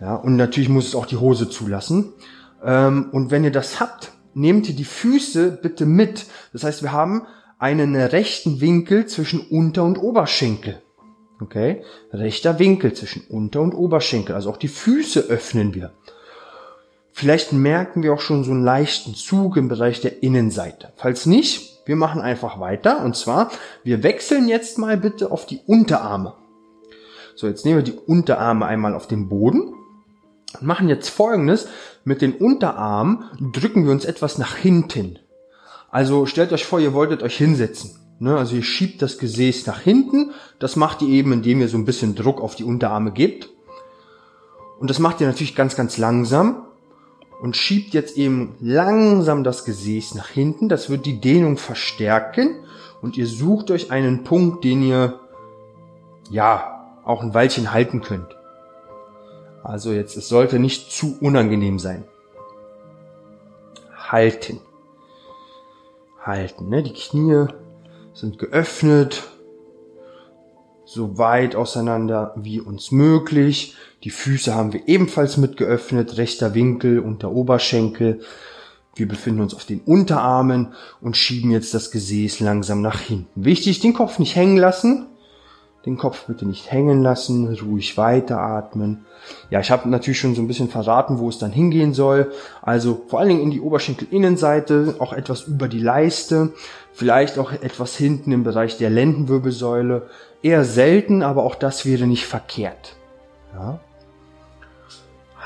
Ja, 0.00 0.14
und 0.14 0.36
natürlich 0.36 0.68
muss 0.68 0.88
es 0.88 0.94
auch 0.94 1.06
die 1.06 1.16
Hose 1.16 1.48
zulassen. 1.48 2.12
Ähm, 2.64 3.08
und 3.12 3.30
wenn 3.30 3.44
ihr 3.44 3.52
das 3.52 3.80
habt, 3.80 4.12
nehmt 4.34 4.68
ihr 4.68 4.74
die 4.74 4.84
Füße 4.84 5.58
bitte 5.62 5.86
mit. 5.86 6.26
Das 6.52 6.64
heißt, 6.64 6.82
wir 6.82 6.92
haben 6.92 7.22
einen 7.58 7.96
rechten 7.96 8.60
Winkel 8.60 9.06
zwischen 9.06 9.40
Unter- 9.40 9.84
und 9.84 9.98
Oberschenkel. 9.98 10.82
Okay? 11.40 11.82
Rechter 12.12 12.58
Winkel 12.58 12.92
zwischen 12.92 13.22
Unter- 13.28 13.62
und 13.62 13.74
Oberschenkel. 13.74 14.34
Also 14.34 14.50
auch 14.50 14.56
die 14.56 14.68
Füße 14.68 15.20
öffnen 15.20 15.74
wir. 15.74 15.92
Vielleicht 17.18 17.54
merken 17.54 18.02
wir 18.02 18.12
auch 18.12 18.20
schon 18.20 18.44
so 18.44 18.50
einen 18.50 18.62
leichten 18.62 19.14
Zug 19.14 19.56
im 19.56 19.68
Bereich 19.68 20.02
der 20.02 20.22
Innenseite. 20.22 20.92
Falls 20.96 21.24
nicht, 21.24 21.80
wir 21.86 21.96
machen 21.96 22.20
einfach 22.20 22.60
weiter. 22.60 23.02
Und 23.02 23.16
zwar, 23.16 23.50
wir 23.82 24.02
wechseln 24.02 24.48
jetzt 24.48 24.76
mal 24.76 24.98
bitte 24.98 25.30
auf 25.30 25.46
die 25.46 25.62
Unterarme. 25.66 26.34
So, 27.34 27.46
jetzt 27.46 27.64
nehmen 27.64 27.78
wir 27.78 27.84
die 27.84 27.98
Unterarme 27.98 28.66
einmal 28.66 28.94
auf 28.94 29.06
den 29.06 29.30
Boden 29.30 29.72
und 30.60 30.62
machen 30.62 30.90
jetzt 30.90 31.08
folgendes. 31.08 31.68
Mit 32.04 32.20
den 32.20 32.34
Unterarmen 32.34 33.24
drücken 33.50 33.86
wir 33.86 33.92
uns 33.92 34.04
etwas 34.04 34.36
nach 34.36 34.54
hinten. 34.54 35.18
Also 35.90 36.26
stellt 36.26 36.52
euch 36.52 36.66
vor, 36.66 36.80
ihr 36.80 36.92
wolltet 36.92 37.22
euch 37.22 37.38
hinsetzen. 37.38 37.92
Ne? 38.18 38.36
Also 38.36 38.56
ihr 38.56 38.62
schiebt 38.62 39.00
das 39.00 39.16
Gesäß 39.16 39.64
nach 39.66 39.80
hinten. 39.80 40.32
Das 40.58 40.76
macht 40.76 41.00
ihr 41.00 41.08
eben, 41.08 41.32
indem 41.32 41.62
ihr 41.62 41.68
so 41.68 41.78
ein 41.78 41.86
bisschen 41.86 42.14
Druck 42.14 42.42
auf 42.42 42.56
die 42.56 42.64
Unterarme 42.64 43.12
gebt. 43.12 43.48
Und 44.78 44.90
das 44.90 44.98
macht 44.98 45.22
ihr 45.22 45.26
natürlich 45.26 45.56
ganz, 45.56 45.76
ganz 45.76 45.96
langsam 45.96 46.65
und 47.40 47.56
schiebt 47.56 47.94
jetzt 47.94 48.16
eben 48.16 48.54
langsam 48.60 49.44
das 49.44 49.64
Gesäß 49.64 50.14
nach 50.14 50.28
hinten. 50.28 50.68
Das 50.68 50.88
wird 50.90 51.06
die 51.06 51.20
Dehnung 51.20 51.56
verstärken 51.56 52.64
und 53.02 53.16
ihr 53.16 53.26
sucht 53.26 53.70
euch 53.70 53.90
einen 53.90 54.24
Punkt, 54.24 54.64
den 54.64 54.82
ihr 54.82 55.20
ja 56.30 57.00
auch 57.04 57.22
ein 57.22 57.34
Weilchen 57.34 57.72
halten 57.72 58.00
könnt. 58.00 58.36
Also 59.62 59.92
jetzt, 59.92 60.16
es 60.16 60.28
sollte 60.28 60.58
nicht 60.58 60.92
zu 60.92 61.16
unangenehm 61.20 61.78
sein. 61.78 62.04
Halten. 63.96 64.60
Halten, 66.22 66.68
ne? 66.68 66.82
Die 66.82 66.92
Knie 66.92 67.46
sind 68.12 68.38
geöffnet, 68.38 69.24
so 70.84 71.18
weit 71.18 71.56
auseinander 71.56 72.32
wie 72.36 72.60
uns 72.60 72.92
möglich. 72.92 73.76
Die 74.06 74.10
Füße 74.10 74.54
haben 74.54 74.72
wir 74.72 74.86
ebenfalls 74.86 75.36
mit 75.36 75.56
geöffnet, 75.56 76.16
rechter 76.16 76.54
Winkel 76.54 77.00
unter 77.00 77.32
Oberschenkel. 77.32 78.20
Wir 78.94 79.08
befinden 79.08 79.40
uns 79.40 79.52
auf 79.52 79.64
den 79.64 79.80
Unterarmen 79.80 80.74
und 81.00 81.16
schieben 81.16 81.50
jetzt 81.50 81.74
das 81.74 81.90
Gesäß 81.90 82.38
langsam 82.38 82.82
nach 82.82 83.00
hinten. 83.00 83.44
Wichtig, 83.44 83.80
den 83.80 83.94
Kopf 83.94 84.20
nicht 84.20 84.36
hängen 84.36 84.58
lassen. 84.58 85.08
Den 85.86 85.96
Kopf 85.96 86.26
bitte 86.26 86.46
nicht 86.46 86.70
hängen 86.70 87.02
lassen, 87.02 87.52
ruhig 87.52 87.96
weiteratmen. 87.96 89.06
Ja, 89.50 89.58
ich 89.58 89.72
habe 89.72 89.88
natürlich 89.88 90.20
schon 90.20 90.36
so 90.36 90.40
ein 90.40 90.46
bisschen 90.46 90.68
verraten, 90.68 91.18
wo 91.18 91.28
es 91.28 91.38
dann 91.38 91.50
hingehen 91.50 91.92
soll. 91.92 92.30
Also 92.62 93.02
vor 93.08 93.18
allen 93.18 93.30
Dingen 93.30 93.42
in 93.42 93.50
die 93.50 93.60
Oberschenkelinnenseite, 93.60 94.94
auch 95.00 95.14
etwas 95.14 95.48
über 95.48 95.66
die 95.66 95.80
Leiste, 95.80 96.52
vielleicht 96.92 97.40
auch 97.40 97.50
etwas 97.50 97.96
hinten 97.96 98.30
im 98.30 98.44
Bereich 98.44 98.78
der 98.78 98.90
Lendenwirbelsäule. 98.90 100.08
Eher 100.44 100.64
selten, 100.64 101.24
aber 101.24 101.42
auch 101.42 101.56
das 101.56 101.84
wäre 101.84 102.06
nicht 102.06 102.24
verkehrt. 102.24 102.94
Ja. 103.52 103.80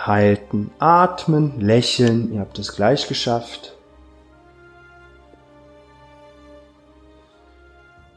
Halten, 0.06 0.70
atmen, 0.78 1.60
lächeln. 1.60 2.32
Ihr 2.32 2.40
habt 2.40 2.58
es 2.58 2.74
gleich 2.74 3.08
geschafft. 3.08 3.76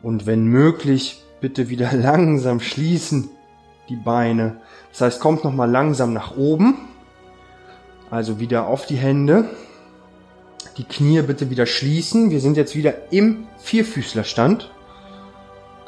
Und 0.01 0.25
wenn 0.25 0.45
möglich, 0.45 1.23
bitte 1.41 1.69
wieder 1.69 1.91
langsam 1.93 2.59
schließen 2.59 3.29
die 3.89 3.95
Beine. 3.95 4.61
Das 4.91 5.01
heißt, 5.01 5.19
kommt 5.19 5.43
nochmal 5.43 5.69
langsam 5.69 6.13
nach 6.13 6.37
oben. 6.37 6.75
Also 8.09 8.39
wieder 8.39 8.67
auf 8.67 8.85
die 8.85 8.97
Hände. 8.97 9.49
Die 10.77 10.83
Knie 10.83 11.21
bitte 11.21 11.49
wieder 11.49 11.65
schließen. 11.65 12.29
Wir 12.29 12.39
sind 12.39 12.57
jetzt 12.57 12.75
wieder 12.75 13.11
im 13.11 13.47
Vierfüßlerstand. 13.57 14.71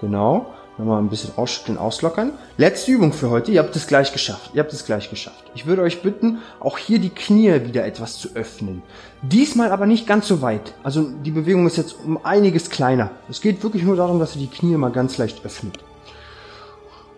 Genau. 0.01 0.54
Nochmal 0.77 1.01
ein 1.01 1.09
bisschen 1.09 1.31
ausschütteln, 1.37 1.77
auslockern. 1.77 2.33
Letzte 2.57 2.91
Übung 2.91 3.13
für 3.13 3.29
heute. 3.29 3.49
Ihr 3.49 3.61
habt 3.61 3.75
es 3.77 3.87
gleich 3.87 4.11
geschafft. 4.11 4.51
Ihr 4.53 4.59
habt 4.61 4.73
es 4.73 4.85
gleich 4.85 5.09
geschafft. 5.09 5.45
Ich 5.55 5.65
würde 5.65 5.81
euch 5.81 6.01
bitten, 6.01 6.39
auch 6.59 6.77
hier 6.77 6.99
die 6.99 7.11
Knie 7.11 7.63
wieder 7.65 7.85
etwas 7.85 8.17
zu 8.17 8.35
öffnen. 8.35 8.83
Diesmal 9.21 9.71
aber 9.71 9.85
nicht 9.85 10.05
ganz 10.05 10.27
so 10.27 10.41
weit. 10.41 10.73
Also 10.83 11.03
die 11.23 11.31
Bewegung 11.31 11.65
ist 11.65 11.77
jetzt 11.77 11.95
um 12.03 12.25
einiges 12.25 12.69
kleiner. 12.69 13.11
Es 13.29 13.39
geht 13.39 13.63
wirklich 13.63 13.83
nur 13.83 13.95
darum, 13.95 14.19
dass 14.19 14.35
ihr 14.35 14.41
die 14.41 14.53
Knie 14.53 14.75
mal 14.75 14.91
ganz 14.91 15.17
leicht 15.17 15.45
öffnet. 15.45 15.79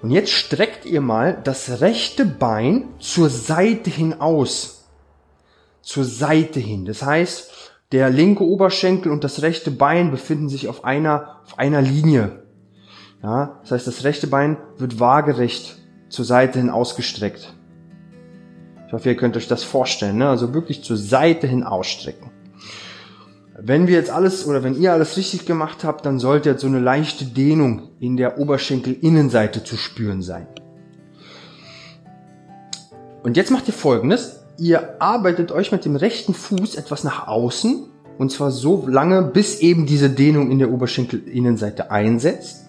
Und 0.04 0.12
jetzt 0.12 0.32
streckt 0.32 0.86
ihr 0.86 1.02
mal 1.02 1.42
das 1.44 1.82
rechte 1.82 2.26
Bein 2.26 2.90
zur 3.00 3.32
Seite 3.32 3.90
hin 3.90 4.22
aus. 4.22 4.84
Zur 5.82 6.06
Seite 6.06 6.60
hin. 6.60 6.86
Das 6.86 7.02
heißt, 7.02 7.52
der 7.92 8.12
linke 8.12 8.44
Oberschenkel 8.44 9.12
und 9.12 9.24
das 9.24 9.42
rechte 9.42 9.72
Bein 9.72 10.12
befinden 10.12 10.50
sich 10.50 10.68
auf 10.68 10.84
einer, 10.84 11.38
auf 11.44 11.58
einer 11.58 11.82
Linie. 11.82 12.44
Ja, 13.24 13.60
das 13.62 13.72
heißt, 13.72 13.88
das 13.88 14.04
rechte 14.04 14.28
Bein 14.28 14.58
wird 14.78 15.00
waagerecht 15.00 15.78
zur 16.10 16.26
Seite 16.26 16.60
hin 16.60 16.70
ausgestreckt. 16.70 17.54
Ich 18.88 18.94
hoffe, 18.94 19.10
ihr 19.10 19.18
könnt 19.18 19.36
euch 19.36 19.48
das 19.48 19.64
vorstellen. 19.64 20.18
Ne? 20.18 20.30
Also 20.30 20.54
wirklich 20.54 20.84
zur 20.84 20.98
Seite 20.98 21.48
hin 21.48 21.64
ausstrecken. 21.64 22.32
Wenn 23.60 23.88
wir 23.88 23.96
jetzt 23.96 24.12
alles 24.12 24.48
oder 24.48 24.64
wenn 24.64 24.80
ihr 24.80 24.94
alles 24.94 25.18
richtig 25.18 25.46
gemacht 25.46 25.84
habt, 25.84 26.06
dann 26.06 26.20
sollte 26.20 26.52
jetzt 26.52 26.62
so 26.62 26.68
eine 26.68 26.80
leichte 26.80 27.26
Dehnung 27.26 27.90
in 28.00 28.16
der 28.16 28.38
Oberschenkelinnenseite 28.38 29.64
zu 29.64 29.76
spüren 29.78 30.22
sein. 30.22 30.48
Und 33.24 33.36
jetzt 33.36 33.52
macht 33.52 33.68
ihr 33.68 33.74
folgendes. 33.74 34.44
Ihr 34.60 35.02
arbeitet 35.02 35.52
euch 35.52 35.72
mit 35.72 35.86
dem 35.86 35.96
rechten 35.96 36.34
Fuß 36.34 36.76
etwas 36.76 37.04
nach 37.04 37.28
außen 37.28 37.88
und 38.18 38.32
zwar 38.32 38.52
so 38.52 38.86
lange, 38.88 39.22
bis 39.22 39.60
eben 39.60 39.86
diese 39.86 40.10
Dehnung 40.10 40.50
in 40.50 40.60
der 40.60 40.72
Oberschenkelinnenseite 40.72 41.92
einsetzt. 41.92 42.67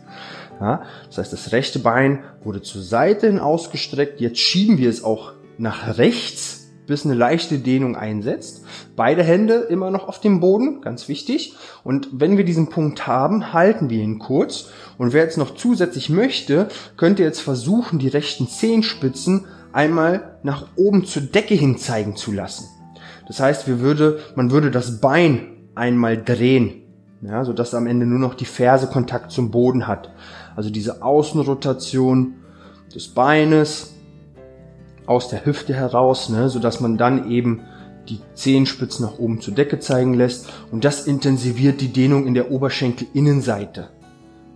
Ja, 0.60 0.82
das 1.06 1.18
heißt, 1.18 1.32
das 1.32 1.52
rechte 1.52 1.78
Bein 1.78 2.24
wurde 2.42 2.62
zur 2.62 2.82
Seite 2.82 3.28
hin 3.28 3.38
ausgestreckt. 3.38 4.20
Jetzt 4.20 4.40
schieben 4.40 4.78
wir 4.78 4.90
es 4.90 5.04
auch 5.04 5.34
nach 5.56 5.98
rechts, 5.98 6.66
bis 6.86 7.04
eine 7.04 7.14
leichte 7.14 7.58
Dehnung 7.58 7.94
einsetzt. 7.94 8.64
Beide 8.96 9.22
Hände 9.22 9.54
immer 9.54 9.90
noch 9.90 10.08
auf 10.08 10.20
dem 10.20 10.40
Boden, 10.40 10.80
ganz 10.80 11.08
wichtig. 11.08 11.54
Und 11.84 12.08
wenn 12.12 12.36
wir 12.36 12.44
diesen 12.44 12.70
Punkt 12.70 13.06
haben, 13.06 13.52
halten 13.52 13.90
wir 13.90 14.02
ihn 14.02 14.18
kurz. 14.18 14.70
Und 14.96 15.12
wer 15.12 15.22
jetzt 15.22 15.38
noch 15.38 15.54
zusätzlich 15.54 16.10
möchte, 16.10 16.68
könnte 16.96 17.22
jetzt 17.22 17.40
versuchen, 17.40 17.98
die 17.98 18.08
rechten 18.08 18.48
Zehenspitzen 18.48 19.44
einmal 19.72 20.38
nach 20.42 20.66
oben 20.76 21.04
zur 21.04 21.22
Decke 21.22 21.54
hin 21.54 21.78
zeigen 21.78 22.16
zu 22.16 22.32
lassen. 22.32 22.66
Das 23.28 23.38
heißt, 23.38 23.68
wir 23.68 23.80
würde, 23.80 24.20
man 24.34 24.50
würde 24.50 24.70
das 24.70 25.00
Bein 25.00 25.68
einmal 25.74 26.16
drehen, 26.16 26.82
ja, 27.20 27.44
so 27.44 27.52
dass 27.52 27.74
am 27.74 27.86
Ende 27.86 28.06
nur 28.06 28.18
noch 28.18 28.34
die 28.34 28.44
Ferse 28.44 28.86
Kontakt 28.86 29.30
zum 29.30 29.50
Boden 29.50 29.86
hat. 29.86 30.10
Also 30.58 30.70
diese 30.70 31.02
Außenrotation 31.04 32.34
des 32.92 33.06
Beines 33.06 33.94
aus 35.06 35.28
der 35.28 35.46
Hüfte 35.46 35.72
heraus, 35.72 36.30
ne, 36.30 36.48
so 36.48 36.58
dass 36.58 36.80
man 36.80 36.98
dann 36.98 37.30
eben 37.30 37.60
die 38.08 38.18
Zehenspitzen 38.34 39.06
nach 39.06 39.20
oben 39.20 39.40
zur 39.40 39.54
Decke 39.54 39.78
zeigen 39.78 40.14
lässt 40.14 40.48
und 40.72 40.84
das 40.84 41.06
intensiviert 41.06 41.80
die 41.80 41.92
Dehnung 41.92 42.26
in 42.26 42.34
der 42.34 42.50
Oberschenkelinnenseite. 42.50 43.90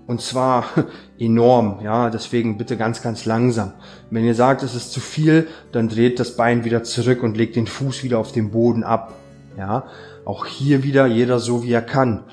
Und 0.08 0.20
zwar 0.20 0.64
enorm, 1.20 1.78
ja, 1.84 2.10
deswegen 2.10 2.58
bitte 2.58 2.76
ganz, 2.76 3.00
ganz 3.00 3.24
langsam. 3.24 3.74
Wenn 4.10 4.24
ihr 4.24 4.34
sagt, 4.34 4.64
es 4.64 4.74
ist 4.74 4.90
zu 4.90 4.98
viel, 4.98 5.46
dann 5.70 5.88
dreht 5.88 6.18
das 6.18 6.34
Bein 6.34 6.64
wieder 6.64 6.82
zurück 6.82 7.22
und 7.22 7.36
legt 7.36 7.54
den 7.54 7.68
Fuß 7.68 8.02
wieder 8.02 8.18
auf 8.18 8.32
den 8.32 8.50
Boden 8.50 8.82
ab. 8.82 9.14
Ja, 9.56 9.84
auch 10.24 10.46
hier 10.46 10.82
wieder 10.82 11.06
jeder 11.06 11.38
so 11.38 11.62
wie 11.62 11.70
er 11.70 11.82
kann. 11.82 12.24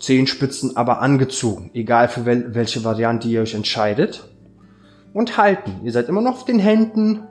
Zehenspitzen 0.00 0.76
aber 0.76 1.00
angezogen, 1.00 1.70
egal 1.74 2.08
für 2.08 2.24
wel 2.24 2.54
welche 2.54 2.84
Variante 2.84 3.28
ihr 3.28 3.42
euch 3.42 3.54
entscheidet. 3.54 4.28
Und 5.12 5.36
halten. 5.36 5.80
Ihr 5.84 5.92
seid 5.92 6.08
immer 6.08 6.22
noch 6.22 6.34
auf 6.34 6.44
den 6.44 6.58
Händen. 6.58 7.24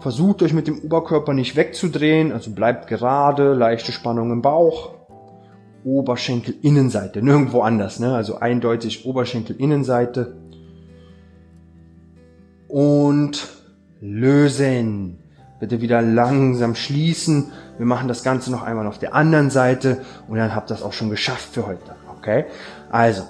Versucht 0.00 0.42
euch 0.42 0.52
mit 0.52 0.66
dem 0.66 0.80
Oberkörper 0.80 1.34
nicht 1.34 1.56
wegzudrehen, 1.56 2.32
also 2.32 2.52
bleibt 2.52 2.86
gerade, 2.86 3.54
leichte 3.54 3.92
Spannung 3.92 4.30
im 4.32 4.42
Bauch. 4.42 4.94
Oberschenkel 5.82 6.54
Innenseite, 6.62 7.22
nirgendwo 7.22 7.62
anders, 7.62 8.00
ne? 8.00 8.14
Also 8.14 8.38
eindeutig 8.38 9.06
Oberschenkel 9.06 9.56
Innenseite. 9.56 10.36
Und 12.68 13.48
lösen. 14.00 15.18
Bitte 15.60 15.80
wieder 15.82 16.00
langsam 16.00 16.74
schließen. 16.74 17.52
Wir 17.76 17.86
machen 17.86 18.08
das 18.08 18.22
Ganze 18.24 18.50
noch 18.50 18.62
einmal 18.62 18.86
auf 18.86 18.98
der 18.98 19.14
anderen 19.14 19.50
Seite 19.50 20.02
und 20.26 20.38
dann 20.38 20.54
habt 20.54 20.70
ihr 20.70 20.74
das 20.74 20.82
auch 20.82 20.94
schon 20.94 21.10
geschafft 21.10 21.52
für 21.52 21.66
heute. 21.66 21.94
Okay? 22.18 22.46
Also, 22.90 23.22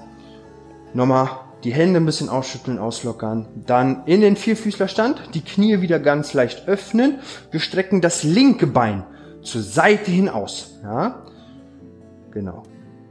nochmal 0.94 1.28
die 1.64 1.72
Hände 1.72 2.00
ein 2.00 2.06
bisschen 2.06 2.28
ausschütteln, 2.28 2.78
auslockern. 2.78 3.46
Dann 3.66 4.04
in 4.06 4.20
den 4.20 4.36
Vierfüßlerstand, 4.36 5.34
die 5.34 5.42
Knie 5.42 5.80
wieder 5.80 5.98
ganz 5.98 6.32
leicht 6.32 6.68
öffnen. 6.68 7.18
Wir 7.50 7.60
strecken 7.60 8.00
das 8.00 8.22
linke 8.22 8.66
Bein 8.66 9.04
zur 9.42 9.62
Seite 9.62 10.10
hin 10.10 10.28
aus. 10.28 10.78
Ja? 10.82 11.22
Genau. 12.30 12.62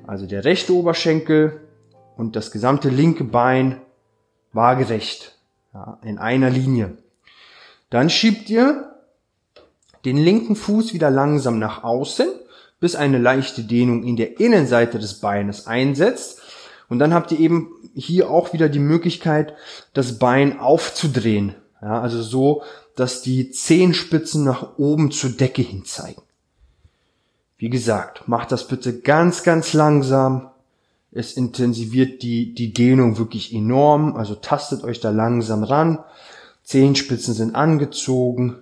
Also 0.07 0.25
der 0.25 0.45
rechte 0.45 0.73
Oberschenkel 0.73 1.59
und 2.17 2.35
das 2.35 2.51
gesamte 2.51 2.89
linke 2.89 3.23
Bein 3.23 3.81
waagerecht. 4.53 5.35
Ja, 5.73 5.99
in 6.03 6.17
einer 6.17 6.49
Linie. 6.49 6.97
Dann 7.91 8.09
schiebt 8.09 8.49
ihr 8.49 8.89
den 10.05 10.17
linken 10.17 10.55
Fuß 10.55 10.93
wieder 10.93 11.09
langsam 11.09 11.59
nach 11.59 11.83
außen, 11.83 12.27
bis 12.79 12.95
eine 12.95 13.17
leichte 13.17 13.63
Dehnung 13.63 14.03
in 14.03 14.15
der 14.15 14.39
Innenseite 14.39 14.99
des 14.99 15.15
Beines 15.15 15.67
einsetzt. 15.67 16.41
Und 16.87 16.99
dann 16.99 17.13
habt 17.13 17.31
ihr 17.31 17.39
eben 17.39 17.71
hier 17.93 18.29
auch 18.29 18.53
wieder 18.53 18.69
die 18.69 18.79
Möglichkeit, 18.79 19.53
das 19.93 20.17
Bein 20.17 20.59
aufzudrehen. 20.59 21.55
Ja, 21.81 22.01
also 22.01 22.21
so, 22.21 22.63
dass 22.95 23.21
die 23.21 23.51
Zehenspitzen 23.51 24.43
nach 24.43 24.77
oben 24.77 25.11
zur 25.11 25.29
Decke 25.31 25.61
hin 25.61 25.85
zeigen. 25.85 26.21
Wie 27.57 27.69
gesagt, 27.69 28.27
macht 28.27 28.51
das 28.51 28.67
bitte 28.67 28.99
ganz, 28.99 29.43
ganz 29.43 29.73
langsam. 29.73 30.49
Es 31.11 31.33
intensiviert 31.33 32.21
die, 32.21 32.53
die 32.53 32.73
Dehnung 32.73 33.17
wirklich 33.17 33.53
enorm. 33.53 34.15
Also 34.15 34.35
tastet 34.35 34.83
euch 34.83 34.99
da 34.99 35.09
langsam 35.09 35.63
ran. 35.63 35.99
Zehenspitzen 36.63 37.33
sind 37.33 37.55
angezogen. 37.55 38.57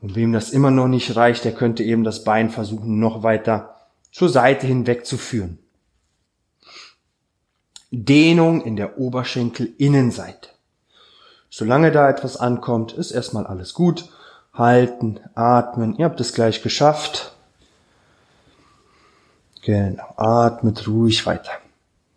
Und 0.00 0.14
wem 0.14 0.32
das 0.32 0.50
immer 0.50 0.70
noch 0.70 0.88
nicht 0.88 1.16
reicht, 1.16 1.44
der 1.44 1.52
könnte 1.52 1.82
eben 1.82 2.04
das 2.04 2.24
Bein 2.24 2.50
versuchen, 2.50 2.98
noch 2.98 3.22
weiter 3.22 3.76
zur 4.12 4.28
Seite 4.28 4.66
hinweg 4.66 5.06
zu 5.06 5.16
führen. 5.16 5.58
Dehnung 7.90 8.62
in 8.62 8.76
der 8.76 8.98
Oberschenkelinnenseite. 8.98 10.50
Solange 11.50 11.92
da 11.92 12.10
etwas 12.10 12.36
ankommt, 12.36 12.92
ist 12.92 13.12
erstmal 13.12 13.46
alles 13.46 13.72
gut. 13.72 14.10
Halten, 14.52 15.20
atmen. 15.34 15.96
Ihr 15.96 16.06
habt 16.06 16.20
es 16.20 16.32
gleich 16.32 16.62
geschafft. 16.62 17.34
Genau. 19.62 20.04
Atmet 20.16 20.86
ruhig 20.86 21.26
weiter. 21.26 21.52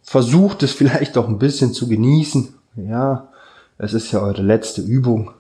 Versucht 0.03 0.63
es 0.63 0.73
vielleicht 0.73 1.17
auch 1.17 1.27
ein 1.27 1.39
bisschen 1.39 1.73
zu 1.73 1.87
genießen. 1.87 2.53
Ja, 2.75 3.29
es 3.77 3.93
ist 3.93 4.11
ja 4.11 4.19
eure 4.19 4.41
letzte 4.41 4.81
Übung. 4.81 5.31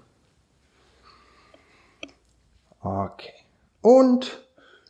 Okay. 2.81 3.33
Und 3.81 4.39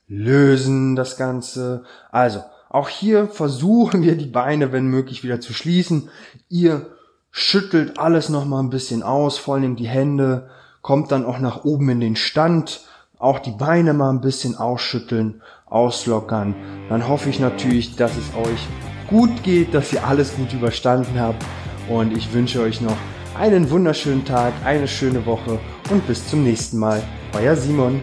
lösen 0.08 0.96
das 0.96 1.18
Ganze. 1.18 1.84
Also, 2.12 2.44
auch 2.70 2.90
hier 2.90 3.28
versuchen 3.28 4.04
wir 4.04 4.16
die 4.16 4.28
Beine, 4.28 4.72
wenn 4.72 4.88
möglich, 4.88 5.24
wieder 5.24 5.42
zu 5.42 5.54
schließen. 5.54 6.10
Ihr 6.50 6.88
schüttelt 7.32 8.00
alles 8.00 8.30
nochmal 8.30 8.64
ein 8.64 8.70
bisschen 8.70 9.04
aus, 9.04 9.38
vor 9.38 9.56
allem 9.56 9.76
die 9.76 9.88
Hände, 9.88 10.50
kommt 10.82 11.12
dann 11.12 11.26
auch 11.26 11.40
nach 11.40 11.64
oben 11.64 11.90
in 11.90 12.00
den 12.00 12.16
Stand, 12.16 12.82
auch 13.18 13.40
die 13.40 13.52
Beine 13.52 13.94
mal 13.94 14.12
ein 14.12 14.22
bisschen 14.22 14.56
ausschütteln, 14.56 15.42
auslockern. 15.66 16.56
Dann 16.90 17.08
hoffe 17.08 17.30
ich 17.30 17.40
natürlich, 17.40 17.96
dass 17.96 18.18
es 18.18 18.34
euch 18.36 18.68
gut 19.08 19.44
geht, 19.44 19.74
dass 19.74 19.92
ihr 19.94 20.06
alles 20.06 20.36
gut 20.36 20.54
überstanden 20.54 21.20
habt 21.20 21.44
und 21.90 22.16
ich 22.16 22.34
wünsche 22.34 22.62
euch 22.62 22.82
noch 22.82 22.98
einen 23.40 23.70
wunderschönen 23.70 24.26
Tag, 24.26 24.52
eine 24.66 24.86
schöne 24.86 25.26
Woche 25.26 25.60
und 25.90 26.06
bis 26.08 26.28
zum 26.28 26.44
nächsten 26.44 26.78
Mal. 26.78 27.02
Euer 27.34 27.56
Simon. 27.56 28.02